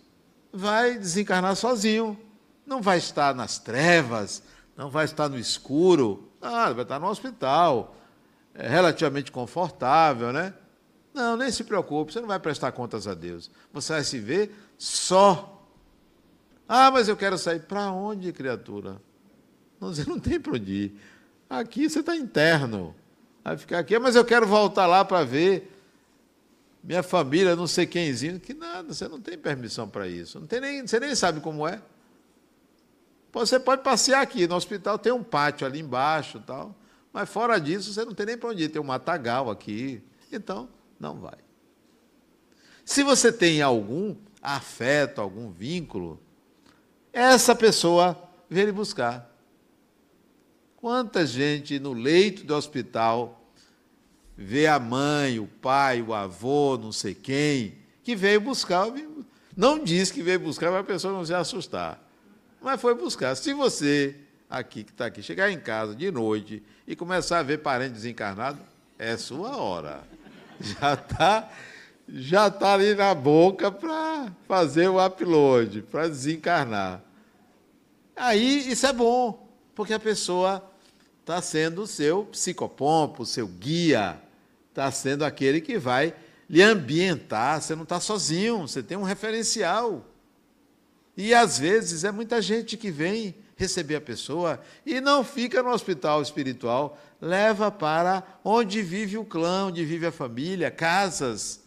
vai 0.52 0.98
desencarnar 0.98 1.56
sozinho. 1.56 2.20
Não 2.66 2.82
vai 2.82 2.98
estar 2.98 3.34
nas 3.34 3.58
trevas, 3.58 4.44
não 4.78 4.90
vai 4.90 5.06
estar 5.06 5.28
no 5.28 5.40
escuro, 5.40 6.30
ah, 6.42 6.72
vai 6.72 6.84
estar 6.84 7.00
no 7.00 7.08
hospital 7.08 7.96
é 8.60 8.68
relativamente 8.68 9.32
confortável, 9.32 10.34
né? 10.34 10.54
Não, 11.14 11.38
nem 11.38 11.50
se 11.50 11.64
preocupe, 11.64 12.12
você 12.12 12.20
não 12.20 12.28
vai 12.28 12.40
prestar 12.40 12.74
contas 12.74 13.08
a 13.08 13.14
Deus. 13.14 13.50
Você 13.72 13.94
vai 13.94 14.04
se 14.04 14.20
ver 14.20 14.54
só. 14.78 15.66
Ah, 16.68 16.92
mas 16.92 17.08
eu 17.08 17.16
quero 17.16 17.38
sair. 17.38 17.62
Para 17.62 17.92
onde, 17.92 18.32
criatura? 18.34 19.02
Você 19.80 20.04
não 20.04 20.20
tem 20.20 20.40
para 20.40 20.54
onde 20.54 20.72
ir. 20.72 21.02
Aqui 21.50 21.90
você 21.90 22.02
está 22.02 22.16
interno. 22.16 22.94
Vai 23.44 23.58
ficar 23.58 23.80
aqui, 23.80 23.98
mas 23.98 24.16
eu 24.16 24.26
quero 24.26 24.46
voltar 24.46 24.86
lá 24.86 25.06
para 25.06 25.24
ver 25.24 25.79
minha 26.84 27.04
família, 27.04 27.56
não 27.56 27.68
sei 27.68 27.86
quemzinho. 27.86 28.40
Que 28.40 28.54
nada, 28.54 28.94
você 28.94 29.08
não 29.08 29.20
tem 29.20 29.38
permissão 29.38 29.88
para 29.88 30.08
isso. 30.08 30.40
Não 30.40 30.48
tem 30.48 30.62
nem, 30.62 30.86
você 30.86 31.00
nem 31.00 31.14
sabe 31.16 31.40
como 31.40 31.68
é. 31.68 31.82
Você 33.32 33.60
pode 33.60 33.84
passear 33.84 34.22
aqui. 34.22 34.48
No 34.48 34.56
hospital 34.56 34.98
tem 34.98 35.12
um 35.12 35.24
pátio 35.24 35.68
ali 35.68 35.80
embaixo 35.80 36.42
tal. 36.46 36.76
Mas 37.12 37.30
fora 37.30 37.60
disso, 37.60 37.94
você 37.94 38.06
não 38.06 38.14
tem 38.14 38.26
nem 38.26 38.38
para 38.38 38.50
onde 38.50 38.64
ir. 38.64 38.70
Tem 38.70 38.82
um 38.82 38.86
matagal 38.86 39.50
aqui. 39.50 40.02
Então, 40.32 40.70
não 41.00 41.20
vai. 41.20 41.38
Se 42.86 43.04
você 43.04 43.32
tem 43.32 43.62
algum 43.62 44.16
afeto, 44.42 45.22
algum 45.22 45.52
vínculo, 45.52 46.20
essa 47.12 47.56
pessoa 47.56 48.18
vem 48.50 48.66
lhe 48.66 48.72
buscar. 48.72 49.30
Quanta 50.78 51.26
gente 51.26 51.78
no 51.78 51.94
leito 51.94 52.46
do 52.46 52.56
hospital 52.56 53.39
vê 54.42 54.68
a 54.68 54.80
mãe, 54.80 55.38
o 55.38 55.46
pai, 55.46 56.02
o 56.02 56.14
avô, 56.14 56.78
não 56.82 56.94
sei 56.94 57.14
quem, 57.14 57.76
que 58.02 58.16
veio 58.16 58.40
buscar. 58.40 58.88
Não 59.56 59.84
diz 59.84 60.12
que 60.12 60.24
veio 60.24 60.40
buscar 60.40 60.70
para 60.70 60.80
a 60.80 60.84
pessoa 60.84 61.14
não 61.14 61.26
se 61.26 61.34
assustar. 61.34 62.02
Mas 62.62 62.80
foi 62.80 62.96
buscar. 62.96 63.36
Se 63.36 63.54
você 63.54 64.16
aqui, 64.50 64.86
que 64.86 64.92
está 64.92 65.08
aqui, 65.08 65.22
chegar 65.22 65.52
em 65.52 65.60
casa 65.60 65.94
de 65.94 66.10
noite 66.10 66.64
e 66.88 66.96
começar 66.96 67.40
a 67.40 67.44
ver 67.44 67.58
parente 67.58 67.92
desencarnado, 67.92 68.60
é 68.98 69.18
sua 69.18 69.58
hora. 69.58 70.04
Já 70.60 70.94
está 70.94 71.50
já 72.12 72.50
tá 72.50 72.74
ali 72.74 72.96
na 72.96 73.14
boca 73.14 73.72
para 73.72 74.34
fazer 74.48 74.88
o 74.88 75.06
upload, 75.06 75.84
para 75.84 76.08
desencarnar. 76.08 77.04
Aí 78.16 78.72
isso 78.72 78.88
é 78.88 78.92
bom, 78.92 79.48
porque 79.76 79.94
a 79.94 80.00
pessoa 80.00 80.64
está 81.22 81.40
sendo 81.40 81.84
o 81.84 81.88
seu 81.88 82.26
psicopompo, 82.26 83.22
o 83.22 83.26
seu 83.28 83.48
guia, 83.48 84.20
está 84.70 84.92
sendo 84.92 85.26
aquele 85.26 85.62
que 85.62 85.78
vai 85.78 86.14
lhe 86.50 86.62
ambientar. 86.62 87.62
Você 87.62 87.76
não 87.76 87.84
está 87.84 88.00
sozinho, 88.00 88.60
você 88.60 88.82
tem 88.82 88.98
um 88.98 89.04
referencial. 89.04 90.06
E 91.16 91.34
às 91.34 91.60
vezes 91.60 92.04
é 92.04 92.12
muita 92.12 92.42
gente 92.42 92.78
que 92.78 92.90
vem 92.90 93.36
receber 93.58 93.96
a 93.96 94.02
pessoa 94.02 94.62
e 94.86 95.02
não 95.02 95.22
fica 95.22 95.62
no 95.62 95.70
hospital 95.70 96.22
espiritual, 96.22 96.98
leva 97.22 97.70
para 97.70 98.24
onde 98.42 98.82
vive 98.82 99.18
o 99.18 99.26
clã, 99.26 99.66
onde 99.66 99.84
vive 99.84 100.06
a 100.06 100.14
família, 100.14 100.72
casas, 100.72 101.60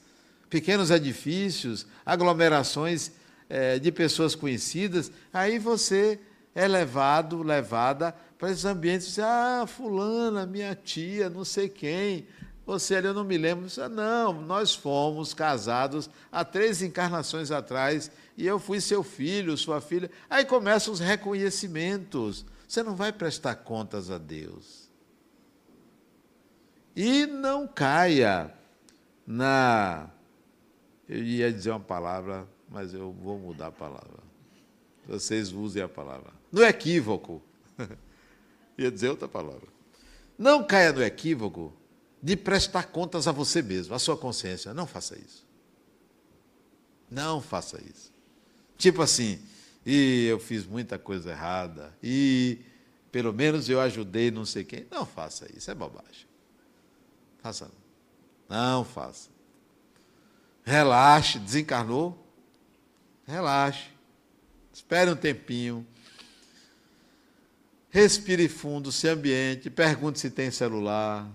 pequenos 0.49 0.91
edifícios, 0.91 1.87
aglomerações 2.05 3.13
é, 3.49 3.79
de 3.79 3.93
pessoas 3.93 4.35
conhecidas. 4.35 5.13
Aí 5.31 5.59
você 5.59 6.19
é 6.55 6.67
levado, 6.67 7.43
levada 7.43 8.15
para 8.39 8.51
esses 8.51 8.65
ambientes. 8.65 9.19
Ah, 9.19 9.67
fulana, 9.67 10.47
minha 10.47 10.75
tia, 10.75 11.29
não 11.29 11.45
sei 11.45 11.69
quem. 11.69 12.27
Você 12.65 12.95
ali 12.95 13.09
eu 13.09 13.15
não 13.15 13.25
me 13.25 13.37
lembro. 13.37 13.67
Não, 13.91 14.33
nós 14.43 14.75
fomos 14.75 15.35
casados 15.35 16.09
há 16.31 16.45
três 16.45 16.81
encarnações 16.81 17.51
atrás 17.51 18.11
e 18.37 18.47
eu 18.47 18.59
fui 18.59 18.81
seu 18.81 19.03
filho, 19.03 19.57
sua 19.57 19.81
filha. 19.81 20.11
Aí 20.31 20.45
começam 20.45 20.93
os 20.93 21.01
reconhecimentos. 21.01 22.45
Você 22.67 22.83
não 22.83 22.95
vai 22.95 23.13
prestar 23.13 23.57
contas 23.57 24.11
a 24.11 24.19
Deus. 24.19 24.91
E 26.95 27.27
não 27.27 27.67
caia 27.67 28.53
na. 29.27 30.09
Eu 31.09 31.23
ia 31.23 31.53
dizer 31.53 31.71
uma 31.71 31.81
palavra, 31.81 32.47
mas 32.69 32.95
eu 32.95 33.13
vou 33.13 33.39
mudar 33.39 33.69
a 33.69 33.73
palavra. 33.73 34.23
Vocês 35.07 35.53
usem 35.53 35.83
a 35.83 35.89
palavra. 35.89 36.33
No 36.51 36.63
equívoco. 36.63 37.43
ia 38.79 38.91
dizer 38.91 39.09
outra 39.09 39.27
palavra. 39.27 39.67
Não 40.39 40.65
caia 40.65 40.93
no 40.93 41.03
equívoco 41.03 41.73
de 42.23 42.37
prestar 42.37 42.85
contas 42.85 43.27
a 43.27 43.33
você 43.33 43.61
mesmo, 43.61 43.95
à 43.95 43.99
sua 43.99 44.17
consciência. 44.17 44.73
Não 44.73 44.87
faça 44.87 45.19
isso. 45.19 45.45
Não 47.11 47.41
faça 47.41 47.83
isso. 47.83 48.13
Tipo 48.79 49.03
assim, 49.03 49.43
e 49.85 50.27
eu 50.27 50.39
fiz 50.39 50.65
muita 50.65 50.99
coisa 50.99 51.31
errada, 51.31 51.93
e 52.03 52.61
pelo 53.11 53.33
menos 53.33 53.69
eu 53.69 53.81
ajudei 53.81 54.31
não 54.31 54.47
sei 54.47 54.65
quem. 54.65 54.87
Não 54.91 55.05
faça 55.05 55.47
isso, 55.55 55.71
é 55.71 55.75
bobagem. 55.75 56.27
Faça 57.43 57.67
não. 57.67 57.83
Não 58.49 58.85
faça. 58.85 59.29
Relaxe, 60.65 61.39
desencarnou. 61.39 62.25
Relaxe. 63.27 63.89
Espere 64.73 65.11
um 65.11 65.17
tempinho. 65.17 65.87
Respire 67.91 68.49
fundo, 68.49 68.91
se 68.91 69.09
ambiente, 69.09 69.69
pergunte 69.69 70.19
se 70.19 70.31
tem 70.31 70.51
celular. 70.51 71.29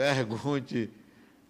Pergunte 0.00 0.90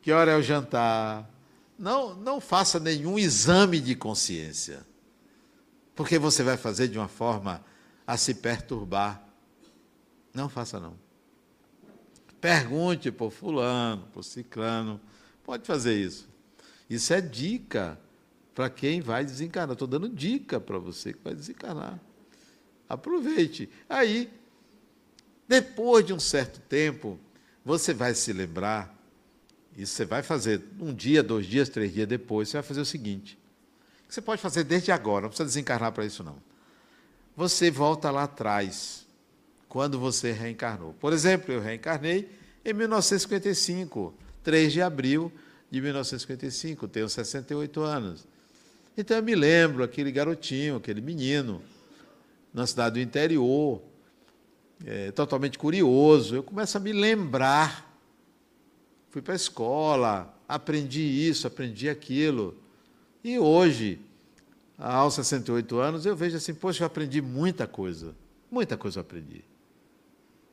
que 0.03 0.11
hora 0.11 0.33
é 0.33 0.37
o 0.37 0.43
jantar 0.43 1.31
não, 1.79 2.17
não 2.17 2.41
faça 2.41 2.81
nenhum 2.81 3.17
exame 3.17 3.79
de 3.79 3.95
consciência, 3.95 4.85
porque 5.95 6.19
você 6.19 6.43
vai 6.43 6.57
fazer 6.57 6.89
de 6.89 6.99
uma 6.99 7.07
forma 7.07 7.65
a 8.05 8.17
se 8.17 8.35
perturbar. 8.35 9.25
Não 10.35 10.49
faça 10.49 10.81
não. 10.81 10.97
Pergunte 12.41 13.13
por 13.13 13.31
fulano, 13.31 14.09
por 14.13 14.25
ciclano, 14.25 15.01
pode 15.45 15.65
fazer 15.65 15.95
isso. 15.95 16.29
Isso 16.89 17.15
é 17.15 17.21
dica 17.21 18.01
para 18.53 18.69
quem 18.69 19.01
vai 19.01 19.25
desencarnar. 19.25 19.75
Estou 19.75 19.87
dando 19.87 20.09
dica 20.09 20.59
para 20.59 20.77
você 20.77 21.13
que 21.13 21.23
vai 21.23 21.37
desencarnar. 21.37 22.01
Aproveite. 22.89 23.71
Aí, 23.89 24.29
depois 25.47 26.05
de 26.05 26.13
um 26.13 26.19
certo 26.19 26.59
tempo, 26.63 27.17
você 27.65 27.93
vai 27.95 28.15
se 28.15 28.33
lembrar 28.33 29.01
isso 29.77 29.95
você 29.95 30.05
vai 30.05 30.23
fazer 30.23 30.63
um 30.79 30.93
dia, 30.93 31.23
dois 31.23 31.47
dias, 31.47 31.69
três 31.69 31.93
dias 31.93 32.07
depois, 32.07 32.49
você 32.49 32.57
vai 32.57 32.63
fazer 32.63 32.81
o 32.81 32.85
seguinte. 32.85 33.39
Você 34.09 34.21
pode 34.21 34.43
fazer 34.43 34.65
desde 34.65 34.91
agora, 34.91 35.23
não 35.23 35.29
precisa 35.29 35.47
desencarnar 35.47 35.93
para 35.93 36.05
isso 36.05 36.25
não. 36.25 36.37
Você 37.37 37.71
volta 37.71 38.11
lá 38.11 38.25
atrás, 38.25 39.07
quando 39.69 39.99
você 39.99 40.33
reencarnou. 40.33 40.95
Por 40.95 41.13
exemplo, 41.13 41.55
eu 41.55 41.61
reencarnei 41.61 42.29
em 42.65 42.73
1955, 42.73 44.13
3 44.43 44.73
de 44.73 44.83
abril 44.83 45.33
de 45.71 45.81
1955, 45.81 46.89
tenho 46.89 47.09
68 47.09 47.81
anos. 47.81 48.27
Então 48.97 49.17
eu 49.17 49.23
me 49.23 49.37
lembro 49.37 49.85
aquele 49.85 50.11
garotinho, 50.11 50.77
aquele 50.77 51.01
menino, 51.01 51.63
na 52.53 52.67
cidade 52.67 52.95
do 52.95 53.01
interior, 53.01 53.81
é, 54.85 55.11
totalmente 55.11 55.59
curioso. 55.59 56.37
Eu 56.37 56.43
começo 56.43 56.77
a 56.77 56.81
me 56.81 56.93
lembrar 56.93 57.91
fui 59.11 59.21
para 59.21 59.35
a 59.35 59.37
escola, 59.37 60.35
aprendi 60.49 61.01
isso, 61.01 61.47
aprendi 61.47 61.89
aquilo. 61.89 62.57
E 63.23 63.39
hoje, 63.39 64.01
aos 64.79 65.15
68 65.15 65.79
anos, 65.79 66.07
eu 66.07 66.17
vejo 66.17 66.37
assim, 66.37 66.55
poxa, 66.55 66.85
eu 66.85 66.87
aprendi 66.87 67.21
muita 67.21 67.67
coisa. 67.67 68.15
Muita 68.51 68.77
coisa 68.77 68.99
eu 68.99 69.03
aprendi. 69.03 69.45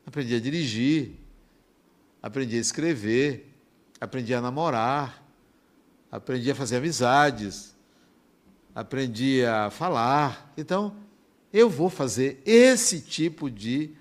Aprendi 0.04 0.34
a 0.34 0.40
dirigir, 0.40 1.12
aprendi 2.20 2.56
a 2.56 2.60
escrever, 2.60 3.48
aprendi 4.00 4.34
a 4.34 4.40
namorar, 4.40 5.24
aprendi 6.10 6.50
a 6.50 6.54
fazer 6.54 6.76
amizades, 6.76 7.76
aprendi 8.74 9.44
a 9.44 9.70
falar. 9.70 10.52
Então, 10.56 10.96
eu 11.52 11.70
vou 11.70 11.88
fazer 11.88 12.42
esse 12.44 13.00
tipo 13.00 13.48
de 13.48 13.92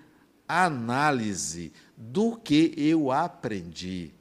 análise 0.47 1.73
do 1.95 2.37
que 2.37 2.73
eu 2.77 3.11
aprendi 3.11 4.13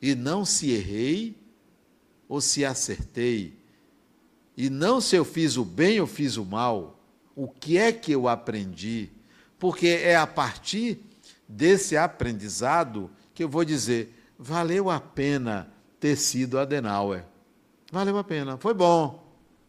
e 0.00 0.14
não 0.14 0.44
se 0.44 0.70
errei 0.70 1.36
ou 2.28 2.40
se 2.40 2.64
acertei, 2.64 3.54
e 4.56 4.70
não 4.70 5.00
se 5.00 5.16
eu 5.16 5.24
fiz 5.24 5.56
o 5.56 5.64
bem 5.64 6.00
ou 6.00 6.06
fiz 6.06 6.36
o 6.36 6.44
mal, 6.44 6.98
o 7.36 7.48
que 7.48 7.78
é 7.78 7.92
que 7.92 8.12
eu 8.12 8.28
aprendi? 8.28 9.10
Porque 9.58 9.86
é 9.86 10.16
a 10.16 10.26
partir 10.26 11.00
desse 11.48 11.96
aprendizado 11.96 13.10
que 13.34 13.44
eu 13.44 13.48
vou 13.48 13.64
dizer: 13.64 14.14
valeu 14.38 14.90
a 14.90 15.00
pena 15.00 15.72
ter 16.00 16.16
sido 16.16 16.58
Adenauer. 16.58 17.24
Valeu 17.90 18.18
a 18.18 18.24
pena. 18.24 18.56
Foi 18.56 18.74
bom. 18.74 19.22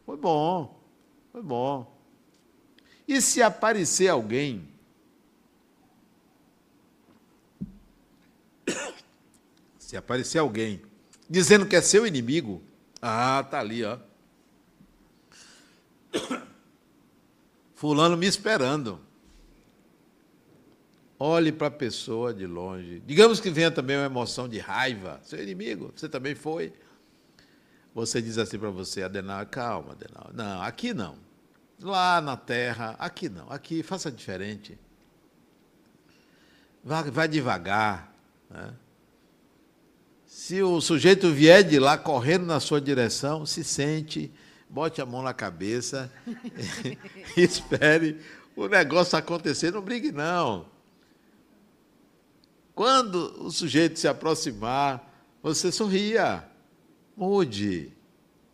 Foi 0.05 0.17
bom. 0.17 0.81
Foi 1.31 1.41
bom. 1.41 1.93
E 3.07 3.21
se 3.21 3.41
aparecer 3.41 4.07
alguém 4.07 4.67
se 9.93 9.97
aparecer 9.97 10.39
alguém 10.39 10.81
dizendo 11.29 11.67
que 11.67 11.75
é 11.75 11.81
seu 11.81 12.07
inimigo, 12.07 12.63
ah, 12.99 13.43
tá 13.43 13.59
ali, 13.59 13.83
ó. 13.83 13.99
Fulano 17.75 18.17
me 18.17 18.25
esperando. 18.25 18.99
Olhe 21.19 21.51
para 21.51 21.67
a 21.67 21.71
pessoa 21.71 22.33
de 22.33 22.47
longe. 22.47 23.03
Digamos 23.05 23.39
que 23.39 23.51
venha 23.51 23.69
também 23.69 23.95
uma 23.95 24.07
emoção 24.07 24.49
de 24.49 24.57
raiva. 24.57 25.21
Seu 25.23 25.41
inimigo, 25.43 25.93
você 25.95 26.09
também 26.09 26.33
foi. 26.33 26.73
Você 27.93 28.19
diz 28.19 28.39
assim 28.39 28.57
para 28.57 28.71
você, 28.71 29.03
Adenal, 29.03 29.45
calma, 29.45 29.91
Adenal. 29.91 30.31
Não, 30.33 30.63
aqui 30.63 30.91
não. 30.91 31.19
Lá 31.79 32.19
na 32.19 32.35
terra, 32.35 32.95
aqui 32.97 33.29
não. 33.29 33.47
Aqui 33.51 33.83
faça 33.83 34.11
diferente. 34.11 34.75
Vá, 36.83 37.03
vá 37.03 37.27
devagar. 37.27 38.11
Né? 38.49 38.73
Se 40.35 40.63
o 40.63 40.81
sujeito 40.81 41.31
vier 41.31 41.63
de 41.63 41.77
lá 41.77 41.95
correndo 41.95 42.43
na 42.43 42.59
sua 42.59 42.81
direção, 42.81 43.45
se 43.45 43.63
sente, 43.63 44.31
bote 44.67 44.99
a 44.99 45.05
mão 45.05 45.21
na 45.21 45.31
cabeça 45.31 46.11
e 47.37 47.41
espere 47.41 48.19
o 48.55 48.67
negócio 48.67 49.15
acontecer. 49.15 49.71
Não 49.71 49.81
brigue, 49.81 50.11
não. 50.11 50.65
Quando 52.73 53.45
o 53.45 53.51
sujeito 53.51 53.99
se 53.99 54.07
aproximar, 54.07 55.07
você 55.41 55.71
sorria. 55.71 56.43
Mude, 57.15 57.93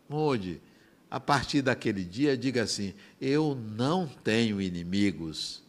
mude. 0.08 0.62
A 1.10 1.18
partir 1.20 1.62
daquele 1.62 2.04
dia, 2.04 2.38
diga 2.38 2.62
assim: 2.62 2.94
Eu 3.22 3.56
não 3.56 4.06
tenho 4.06 4.62
inimigos. 4.62 5.64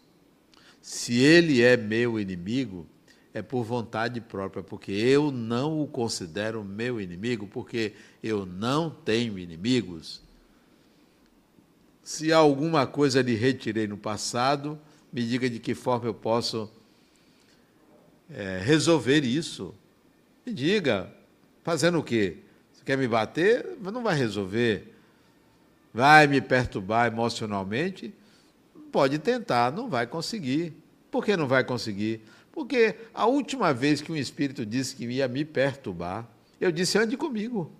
Se 0.82 1.20
ele 1.20 1.62
é 1.62 1.76
meu 1.76 2.18
inimigo, 2.18 2.84
é 3.32 3.42
por 3.42 3.62
vontade 3.62 4.20
própria, 4.20 4.62
porque 4.62 4.92
eu 4.92 5.30
não 5.30 5.80
o 5.80 5.86
considero 5.86 6.64
meu 6.64 7.00
inimigo, 7.00 7.46
porque 7.46 7.94
eu 8.22 8.44
não 8.44 8.90
tenho 8.90 9.38
inimigos. 9.38 10.20
Se 12.02 12.32
alguma 12.32 12.86
coisa 12.86 13.22
lhe 13.22 13.34
retirei 13.34 13.86
no 13.86 13.96
passado, 13.96 14.78
me 15.12 15.24
diga 15.24 15.48
de 15.48 15.60
que 15.60 15.74
forma 15.74 16.06
eu 16.06 16.14
posso 16.14 16.70
é, 18.28 18.60
resolver 18.64 19.24
isso. 19.24 19.74
Me 20.44 20.52
diga, 20.52 21.12
fazendo 21.62 21.98
o 21.98 22.02
quê? 22.02 22.38
Você 22.72 22.84
quer 22.84 22.98
me 22.98 23.06
bater? 23.06 23.76
Não 23.80 24.02
vai 24.02 24.16
resolver. 24.16 24.92
Vai 25.92 26.26
me 26.26 26.40
perturbar 26.40 27.12
emocionalmente? 27.12 28.12
Pode 28.90 29.18
tentar, 29.18 29.72
não 29.72 29.88
vai 29.88 30.06
conseguir. 30.06 30.72
Por 31.10 31.24
que 31.24 31.36
não 31.36 31.46
vai 31.46 31.62
conseguir? 31.62 32.22
Porque 32.52 32.96
a 33.14 33.26
última 33.26 33.72
vez 33.72 34.00
que 34.00 34.10
um 34.10 34.16
espírito 34.16 34.66
disse 34.66 34.96
que 34.96 35.04
ia 35.04 35.28
me 35.28 35.44
perturbar, 35.44 36.28
eu 36.60 36.70
disse: 36.70 36.98
ande 36.98 37.16
comigo. 37.16 37.70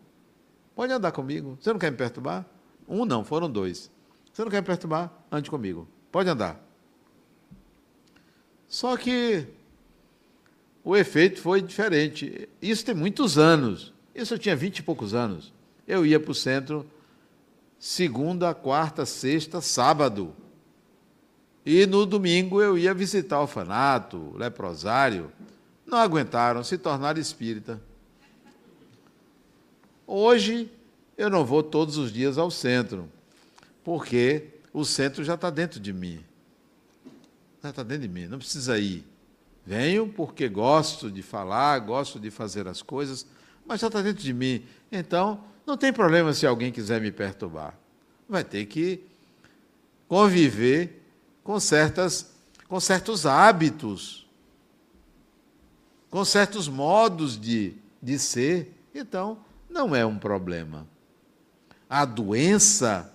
Pode 0.74 0.92
andar 0.92 1.12
comigo. 1.12 1.58
Você 1.60 1.72
não 1.72 1.78
quer 1.78 1.90
me 1.90 1.96
perturbar? 1.96 2.46
Um 2.88 3.04
não, 3.04 3.24
foram 3.24 3.50
dois. 3.50 3.90
Você 4.32 4.42
não 4.42 4.50
quer 4.50 4.60
me 4.60 4.66
perturbar? 4.66 5.12
Ande 5.30 5.50
comigo. 5.50 5.86
Pode 6.10 6.28
andar. 6.28 6.64
Só 8.66 8.96
que 8.96 9.46
o 10.82 10.96
efeito 10.96 11.40
foi 11.40 11.60
diferente. 11.60 12.48
Isso 12.62 12.84
tem 12.84 12.94
muitos 12.94 13.36
anos. 13.36 13.92
Isso 14.14 14.34
eu 14.34 14.38
tinha 14.38 14.56
vinte 14.56 14.78
e 14.78 14.82
poucos 14.82 15.12
anos. 15.12 15.52
Eu 15.86 16.06
ia 16.06 16.18
para 16.18 16.30
o 16.30 16.34
centro 16.34 16.88
segunda, 17.78 18.54
quarta, 18.54 19.04
sexta, 19.06 19.60
sábado. 19.60 20.34
E 21.70 21.86
no 21.86 22.04
domingo 22.04 22.60
eu 22.60 22.76
ia 22.76 22.92
visitar 22.92 23.38
o 23.38 23.42
orfanato, 23.42 24.16
o 24.16 24.36
leprosário. 24.36 25.30
Não 25.86 25.98
aguentaram, 25.98 26.64
se 26.64 26.76
tornaram 26.76 27.20
espírita. 27.20 27.80
Hoje 30.04 30.68
eu 31.16 31.30
não 31.30 31.44
vou 31.44 31.62
todos 31.62 31.96
os 31.96 32.12
dias 32.12 32.38
ao 32.38 32.50
centro, 32.50 33.08
porque 33.84 34.48
o 34.72 34.84
centro 34.84 35.22
já 35.22 35.34
está 35.34 35.48
dentro 35.48 35.78
de 35.78 35.92
mim. 35.92 36.18
Já 37.62 37.70
está 37.70 37.84
dentro 37.84 38.02
de 38.02 38.08
mim, 38.08 38.26
não 38.26 38.38
precisa 38.38 38.76
ir. 38.76 39.04
Venho 39.64 40.08
porque 40.08 40.48
gosto 40.48 41.08
de 41.08 41.22
falar, 41.22 41.78
gosto 41.78 42.18
de 42.18 42.32
fazer 42.32 42.66
as 42.66 42.82
coisas, 42.82 43.24
mas 43.64 43.80
já 43.80 43.86
está 43.86 44.02
dentro 44.02 44.24
de 44.24 44.32
mim. 44.32 44.64
Então, 44.90 45.44
não 45.64 45.76
tem 45.76 45.92
problema 45.92 46.34
se 46.34 46.44
alguém 46.48 46.72
quiser 46.72 47.00
me 47.00 47.12
perturbar. 47.12 47.78
Vai 48.28 48.42
ter 48.42 48.66
que 48.66 49.04
conviver 50.08 50.99
com, 51.43 51.59
certas, 51.59 52.32
com 52.68 52.78
certos 52.80 53.26
hábitos, 53.26 54.28
com 56.11 56.24
certos 56.24 56.68
modos 56.68 57.41
de, 57.41 57.74
de 58.03 58.18
ser. 58.18 58.74
Então, 58.95 59.38
não 59.68 59.95
é 59.95 60.05
um 60.05 60.18
problema. 60.18 60.86
A 61.88 62.05
doença 62.05 63.12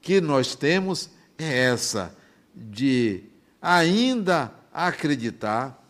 que 0.00 0.20
nós 0.20 0.54
temos 0.54 1.10
é 1.38 1.66
essa, 1.66 2.14
de 2.54 3.24
ainda 3.60 4.52
acreditar 4.72 5.80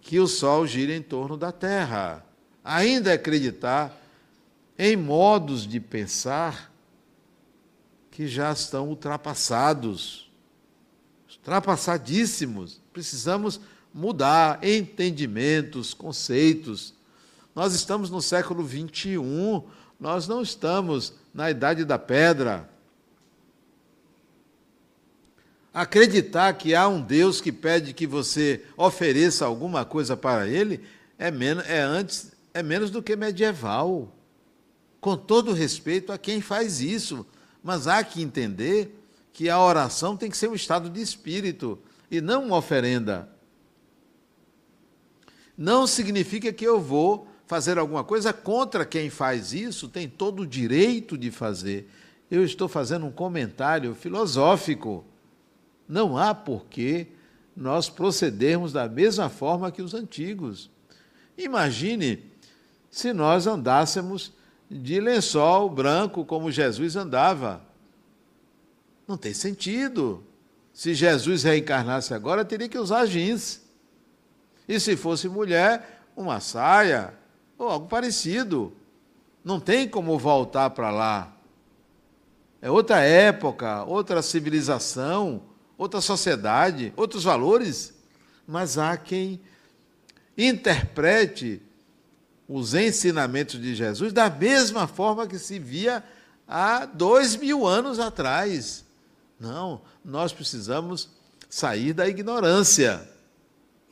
que 0.00 0.18
o 0.18 0.26
Sol 0.26 0.66
gira 0.66 0.94
em 0.94 1.02
torno 1.02 1.36
da 1.36 1.52
Terra, 1.52 2.24
ainda 2.64 3.12
acreditar 3.12 3.96
em 4.78 4.96
modos 4.96 5.66
de 5.66 5.78
pensar 5.78 6.71
que 8.12 8.28
já 8.28 8.52
estão 8.52 8.88
ultrapassados, 8.88 10.30
ultrapassadíssimos. 11.38 12.78
Precisamos 12.92 13.58
mudar 13.92 14.62
entendimentos, 14.62 15.94
conceitos. 15.94 16.94
Nós 17.54 17.74
estamos 17.74 18.10
no 18.10 18.20
século 18.20 18.62
21, 18.62 19.64
nós 19.98 20.28
não 20.28 20.42
estamos 20.42 21.14
na 21.32 21.50
idade 21.50 21.86
da 21.86 21.98
pedra. 21.98 22.68
Acreditar 25.72 26.52
que 26.52 26.74
há 26.74 26.86
um 26.86 27.00
Deus 27.00 27.40
que 27.40 27.50
pede 27.50 27.94
que 27.94 28.06
você 28.06 28.62
ofereça 28.76 29.46
alguma 29.46 29.86
coisa 29.86 30.14
para 30.14 30.46
ele 30.46 30.84
é 31.18 31.30
menos, 31.30 31.64
é 31.66 31.80
antes, 31.80 32.32
é 32.52 32.62
menos 32.62 32.90
do 32.90 33.02
que 33.02 33.16
medieval. 33.16 34.14
Com 35.00 35.16
todo 35.16 35.54
respeito 35.54 36.12
a 36.12 36.18
quem 36.18 36.42
faz 36.42 36.82
isso, 36.82 37.26
mas 37.62 37.86
há 37.86 38.02
que 38.02 38.22
entender 38.22 38.98
que 39.32 39.48
a 39.48 39.60
oração 39.60 40.16
tem 40.16 40.30
que 40.30 40.36
ser 40.36 40.48
um 40.48 40.54
estado 40.54 40.90
de 40.90 41.00
espírito 41.00 41.78
e 42.10 42.20
não 42.20 42.46
uma 42.46 42.56
oferenda. 42.56 43.28
Não 45.56 45.86
significa 45.86 46.52
que 46.52 46.64
eu 46.64 46.80
vou 46.80 47.28
fazer 47.46 47.78
alguma 47.78 48.02
coisa 48.02 48.32
contra 48.32 48.84
quem 48.84 49.10
faz 49.10 49.52
isso, 49.52 49.88
tem 49.88 50.08
todo 50.08 50.40
o 50.40 50.46
direito 50.46 51.16
de 51.16 51.30
fazer. 51.30 51.88
Eu 52.30 52.44
estou 52.44 52.68
fazendo 52.68 53.06
um 53.06 53.12
comentário 53.12 53.94
filosófico. 53.94 55.04
Não 55.86 56.16
há 56.16 56.34
porquê 56.34 57.08
nós 57.54 57.88
procedermos 57.90 58.72
da 58.72 58.88
mesma 58.88 59.28
forma 59.28 59.70
que 59.70 59.82
os 59.82 59.92
antigos. 59.92 60.70
Imagine 61.36 62.24
se 62.90 63.12
nós 63.12 63.46
andássemos 63.46 64.32
de 64.72 65.00
lençol 65.00 65.68
branco 65.68 66.24
como 66.24 66.50
Jesus 66.50 66.96
andava. 66.96 67.60
Não 69.06 69.16
tem 69.16 69.34
sentido. 69.34 70.24
Se 70.72 70.94
Jesus 70.94 71.42
reencarnasse 71.42 72.14
agora, 72.14 72.44
teria 72.44 72.68
que 72.68 72.78
usar 72.78 73.06
jeans. 73.06 73.60
E 74.66 74.80
se 74.80 74.96
fosse 74.96 75.28
mulher, 75.28 76.02
uma 76.16 76.40
saia 76.40 77.12
ou 77.58 77.68
algo 77.68 77.86
parecido. 77.86 78.72
Não 79.44 79.60
tem 79.60 79.88
como 79.88 80.18
voltar 80.18 80.70
para 80.70 80.90
lá. 80.90 81.36
É 82.60 82.70
outra 82.70 83.00
época, 83.00 83.84
outra 83.84 84.22
civilização, 84.22 85.42
outra 85.76 86.00
sociedade, 86.00 86.92
outros 86.96 87.24
valores. 87.24 87.92
Mas 88.46 88.78
há 88.78 88.96
quem 88.96 89.40
interprete 90.38 91.60
os 92.52 92.74
ensinamentos 92.74 93.60
de 93.60 93.74
Jesus 93.74 94.12
da 94.12 94.28
mesma 94.28 94.86
forma 94.86 95.26
que 95.26 95.38
se 95.38 95.58
via 95.58 96.04
há 96.46 96.84
dois 96.84 97.34
mil 97.34 97.66
anos 97.66 97.98
atrás. 97.98 98.84
Não, 99.40 99.80
nós 100.04 100.32
precisamos 100.32 101.08
sair 101.48 101.92
da 101.92 102.06
ignorância, 102.06 103.08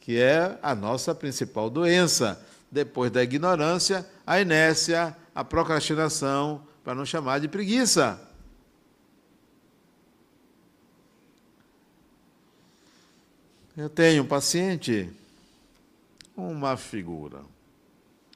que 0.00 0.18
é 0.18 0.58
a 0.62 0.74
nossa 0.74 1.14
principal 1.14 1.70
doença. 1.70 2.38
depois 2.70 3.10
da 3.10 3.22
ignorância, 3.22 4.06
a 4.24 4.40
inércia, 4.40 5.16
a 5.34 5.42
procrastinação, 5.42 6.62
para 6.84 6.94
não 6.94 7.04
chamar 7.04 7.40
de 7.40 7.48
preguiça. 7.48 8.20
Eu 13.76 13.88
tenho 13.88 14.22
um 14.22 14.26
paciente, 14.26 15.10
uma 16.36 16.76
figura. 16.76 17.40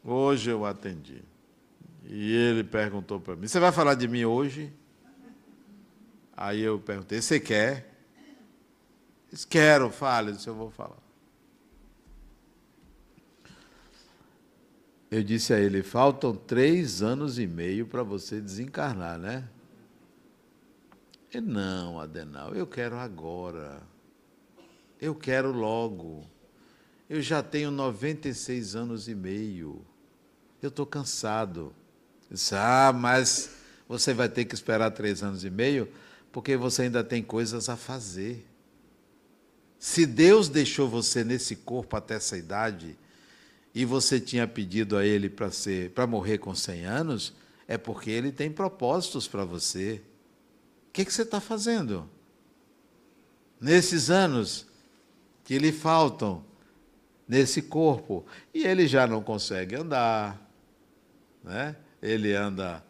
Hoje 0.04 0.50
eu 0.50 0.66
atendi. 0.66 1.24
E 2.04 2.32
ele 2.34 2.62
perguntou 2.62 3.18
para 3.18 3.34
mim: 3.34 3.48
Você 3.48 3.58
vai 3.58 3.72
falar 3.72 3.94
de 3.94 4.06
mim 4.06 4.26
hoje? 4.26 4.70
Aí 6.36 6.60
eu 6.60 6.78
perguntei: 6.78 7.22
Você 7.22 7.40
quer? 7.40 7.90
Quero, 9.48 9.90
fale, 9.90 10.32
disse, 10.32 10.46
eu 10.46 10.54
vou 10.54 10.70
falar. 10.70 11.02
Eu 15.10 15.22
disse 15.22 15.54
a 15.54 15.58
ele: 15.58 15.82
Faltam 15.82 16.36
três 16.36 17.00
anos 17.00 17.38
e 17.38 17.46
meio 17.46 17.86
para 17.86 18.02
você 18.02 18.42
desencarnar, 18.42 19.18
né? 19.18 19.48
Ele: 21.32 21.46
Não, 21.46 21.98
Adenal, 21.98 22.54
eu 22.54 22.66
quero 22.66 22.98
agora. 22.98 23.82
Eu 25.00 25.14
quero 25.14 25.50
logo. 25.50 26.28
Eu 27.08 27.22
já 27.22 27.42
tenho 27.42 27.70
96 27.70 28.76
anos 28.76 29.08
e 29.08 29.14
meio. 29.14 29.84
Eu 30.64 30.70
estou 30.70 30.86
cansado. 30.86 31.74
Disse, 32.30 32.54
ah, 32.54 32.90
mas 32.90 33.50
você 33.86 34.14
vai 34.14 34.30
ter 34.30 34.46
que 34.46 34.54
esperar 34.54 34.90
três 34.92 35.22
anos 35.22 35.44
e 35.44 35.50
meio, 35.50 35.88
porque 36.32 36.56
você 36.56 36.82
ainda 36.82 37.04
tem 37.04 37.22
coisas 37.22 37.68
a 37.68 37.76
fazer. 37.76 38.46
Se 39.78 40.06
Deus 40.06 40.48
deixou 40.48 40.88
você 40.88 41.22
nesse 41.22 41.54
corpo 41.54 41.96
até 41.96 42.14
essa 42.14 42.38
idade, 42.38 42.96
e 43.74 43.84
você 43.84 44.18
tinha 44.18 44.48
pedido 44.48 44.96
a 44.96 45.04
Ele 45.04 45.28
para 45.28 45.50
ser, 45.50 45.90
para 45.90 46.06
morrer 46.06 46.38
com 46.38 46.54
100 46.54 46.86
anos, 46.86 47.34
é 47.68 47.76
porque 47.76 48.10
Ele 48.10 48.32
tem 48.32 48.50
propósitos 48.50 49.28
para 49.28 49.44
você. 49.44 50.00
O 50.88 50.92
que, 50.94 51.04
que 51.04 51.12
você 51.12 51.22
está 51.22 51.40
fazendo? 51.40 52.08
Nesses 53.60 54.08
anos, 54.08 54.66
que 55.44 55.58
lhe 55.58 55.72
faltam 55.72 56.42
nesse 57.28 57.62
corpo. 57.62 58.24
E 58.52 58.64
ele 58.64 58.86
já 58.86 59.06
não 59.06 59.22
consegue 59.22 59.74
andar, 59.74 60.43
né? 61.44 61.76
ele 62.02 62.34
anda 62.34 62.82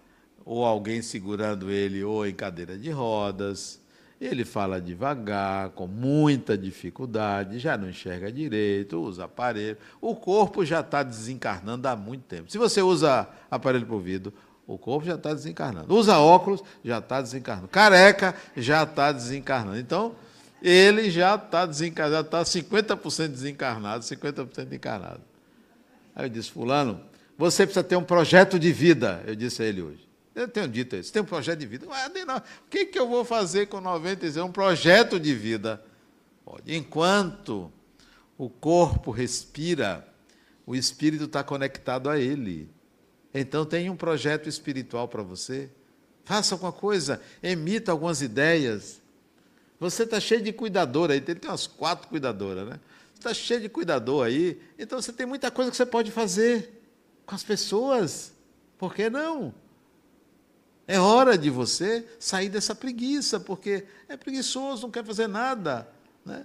ou 0.44 0.64
alguém 0.64 1.02
segurando 1.02 1.70
ele 1.70 2.04
ou 2.04 2.26
em 2.26 2.34
cadeira 2.34 2.78
de 2.78 2.90
rodas. 2.90 3.80
Ele 4.20 4.44
fala 4.44 4.80
devagar, 4.80 5.70
com 5.70 5.86
muita 5.86 6.56
dificuldade, 6.56 7.58
já 7.58 7.76
não 7.76 7.88
enxerga 7.88 8.30
direito, 8.30 9.00
usa 9.00 9.24
aparelho. 9.24 9.76
O 10.00 10.14
corpo 10.14 10.64
já 10.64 10.80
está 10.80 11.02
desencarnando 11.02 11.86
há 11.88 11.96
muito 11.96 12.22
tempo. 12.22 12.50
Se 12.50 12.56
você 12.56 12.80
usa 12.80 13.28
aparelho 13.50 13.84
para 13.84 13.94
ouvido, 13.94 14.32
o 14.66 14.78
corpo 14.78 15.04
já 15.04 15.16
está 15.16 15.34
desencarnando. 15.34 15.94
Usa 15.94 16.18
óculos, 16.18 16.62
já 16.82 16.98
está 16.98 17.20
desencarnando. 17.20 17.68
Careca, 17.68 18.34
já 18.56 18.84
está 18.84 19.12
desencarnando. 19.12 19.78
Então, 19.78 20.14
ele 20.62 21.10
já 21.10 21.34
está 21.34 21.66
desencarnado, 21.66 22.26
está 22.26 22.42
50% 22.42 23.28
desencarnado, 23.28 24.04
50% 24.04 24.72
encarnado. 24.72 25.20
Aí 26.16 26.24
eu 26.24 26.28
disse, 26.30 26.50
fulano, 26.50 27.00
você 27.36 27.64
precisa 27.64 27.84
ter 27.84 27.96
um 27.96 28.04
projeto 28.04 28.58
de 28.58 28.72
vida, 28.72 29.22
eu 29.26 29.34
disse 29.34 29.62
a 29.62 29.66
ele 29.66 29.82
hoje. 29.82 30.08
Eu 30.34 30.48
tenho 30.48 30.66
dito 30.66 30.96
isso, 30.96 31.12
tem 31.12 31.22
um 31.22 31.26
projeto 31.26 31.60
de 31.60 31.66
vida. 31.66 31.86
Mas, 31.88 32.12
não, 32.26 32.38
o 32.38 32.42
que, 32.68 32.86
que 32.86 32.98
eu 32.98 33.08
vou 33.08 33.24
fazer 33.24 33.66
com 33.66 33.80
96? 33.80 34.44
Um 34.44 34.50
projeto 34.50 35.18
de 35.18 35.34
vida. 35.34 35.82
Enquanto 36.66 37.72
o 38.36 38.50
corpo 38.50 39.10
respira, 39.10 40.06
o 40.66 40.74
espírito 40.74 41.24
está 41.24 41.44
conectado 41.44 42.10
a 42.10 42.18
ele. 42.18 42.68
Então 43.32 43.64
tem 43.64 43.88
um 43.90 43.96
projeto 43.96 44.48
espiritual 44.48 45.08
para 45.08 45.22
você. 45.22 45.70
Faça 46.24 46.54
alguma 46.54 46.72
coisa, 46.72 47.20
emita 47.42 47.92
algumas 47.92 48.22
ideias. 48.22 49.00
Você 49.78 50.04
está 50.04 50.18
cheio 50.18 50.42
de 50.42 50.52
cuidador 50.52 51.10
aí, 51.10 51.18
ele 51.18 51.34
tem 51.34 51.50
umas 51.50 51.66
quatro 51.66 52.08
cuidadoras, 52.08 52.66
né? 52.66 52.80
Você 53.12 53.18
está 53.18 53.34
cheio 53.34 53.60
de 53.60 53.68
cuidador 53.68 54.26
aí, 54.26 54.60
então 54.78 55.00
você 55.00 55.12
tem 55.12 55.26
muita 55.26 55.50
coisa 55.50 55.70
que 55.70 55.76
você 55.76 55.86
pode 55.86 56.10
fazer 56.10 56.83
com 57.26 57.34
as 57.34 57.42
pessoas. 57.42 58.32
Por 58.78 58.94
que 58.94 59.08
não? 59.08 59.54
É 60.86 60.98
hora 60.98 61.38
de 61.38 61.48
você 61.48 62.06
sair 62.18 62.48
dessa 62.48 62.74
preguiça, 62.74 63.40
porque 63.40 63.86
é 64.08 64.16
preguiçoso, 64.16 64.82
não 64.82 64.90
quer 64.90 65.04
fazer 65.04 65.26
nada. 65.26 65.88
Né? 66.24 66.44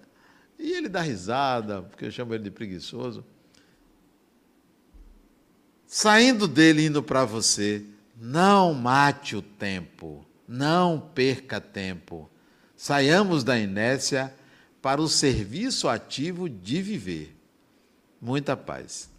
E 0.57 0.71
ele 0.71 0.88
dá 0.88 1.01
risada, 1.01 1.82
porque 1.82 2.05
eu 2.05 2.11
chamo 2.11 2.34
ele 2.34 2.43
de 2.43 2.51
preguiçoso. 2.51 3.25
Saindo 5.86 6.47
dele, 6.47 6.86
indo 6.86 7.01
para 7.01 7.25
você, 7.25 7.84
não 8.15 8.73
mate 8.73 9.36
o 9.36 9.41
tempo, 9.41 10.25
não 10.47 10.99
perca 10.99 11.59
tempo. 11.59 12.30
Saiamos 12.75 13.43
da 13.43 13.59
inércia 13.59 14.34
para 14.82 15.01
o 15.01 15.09
serviço 15.09 15.89
ativo 15.89 16.47
de 16.47 16.82
viver. 16.82 17.36
Muita 18.21 18.55
paz. 18.55 19.09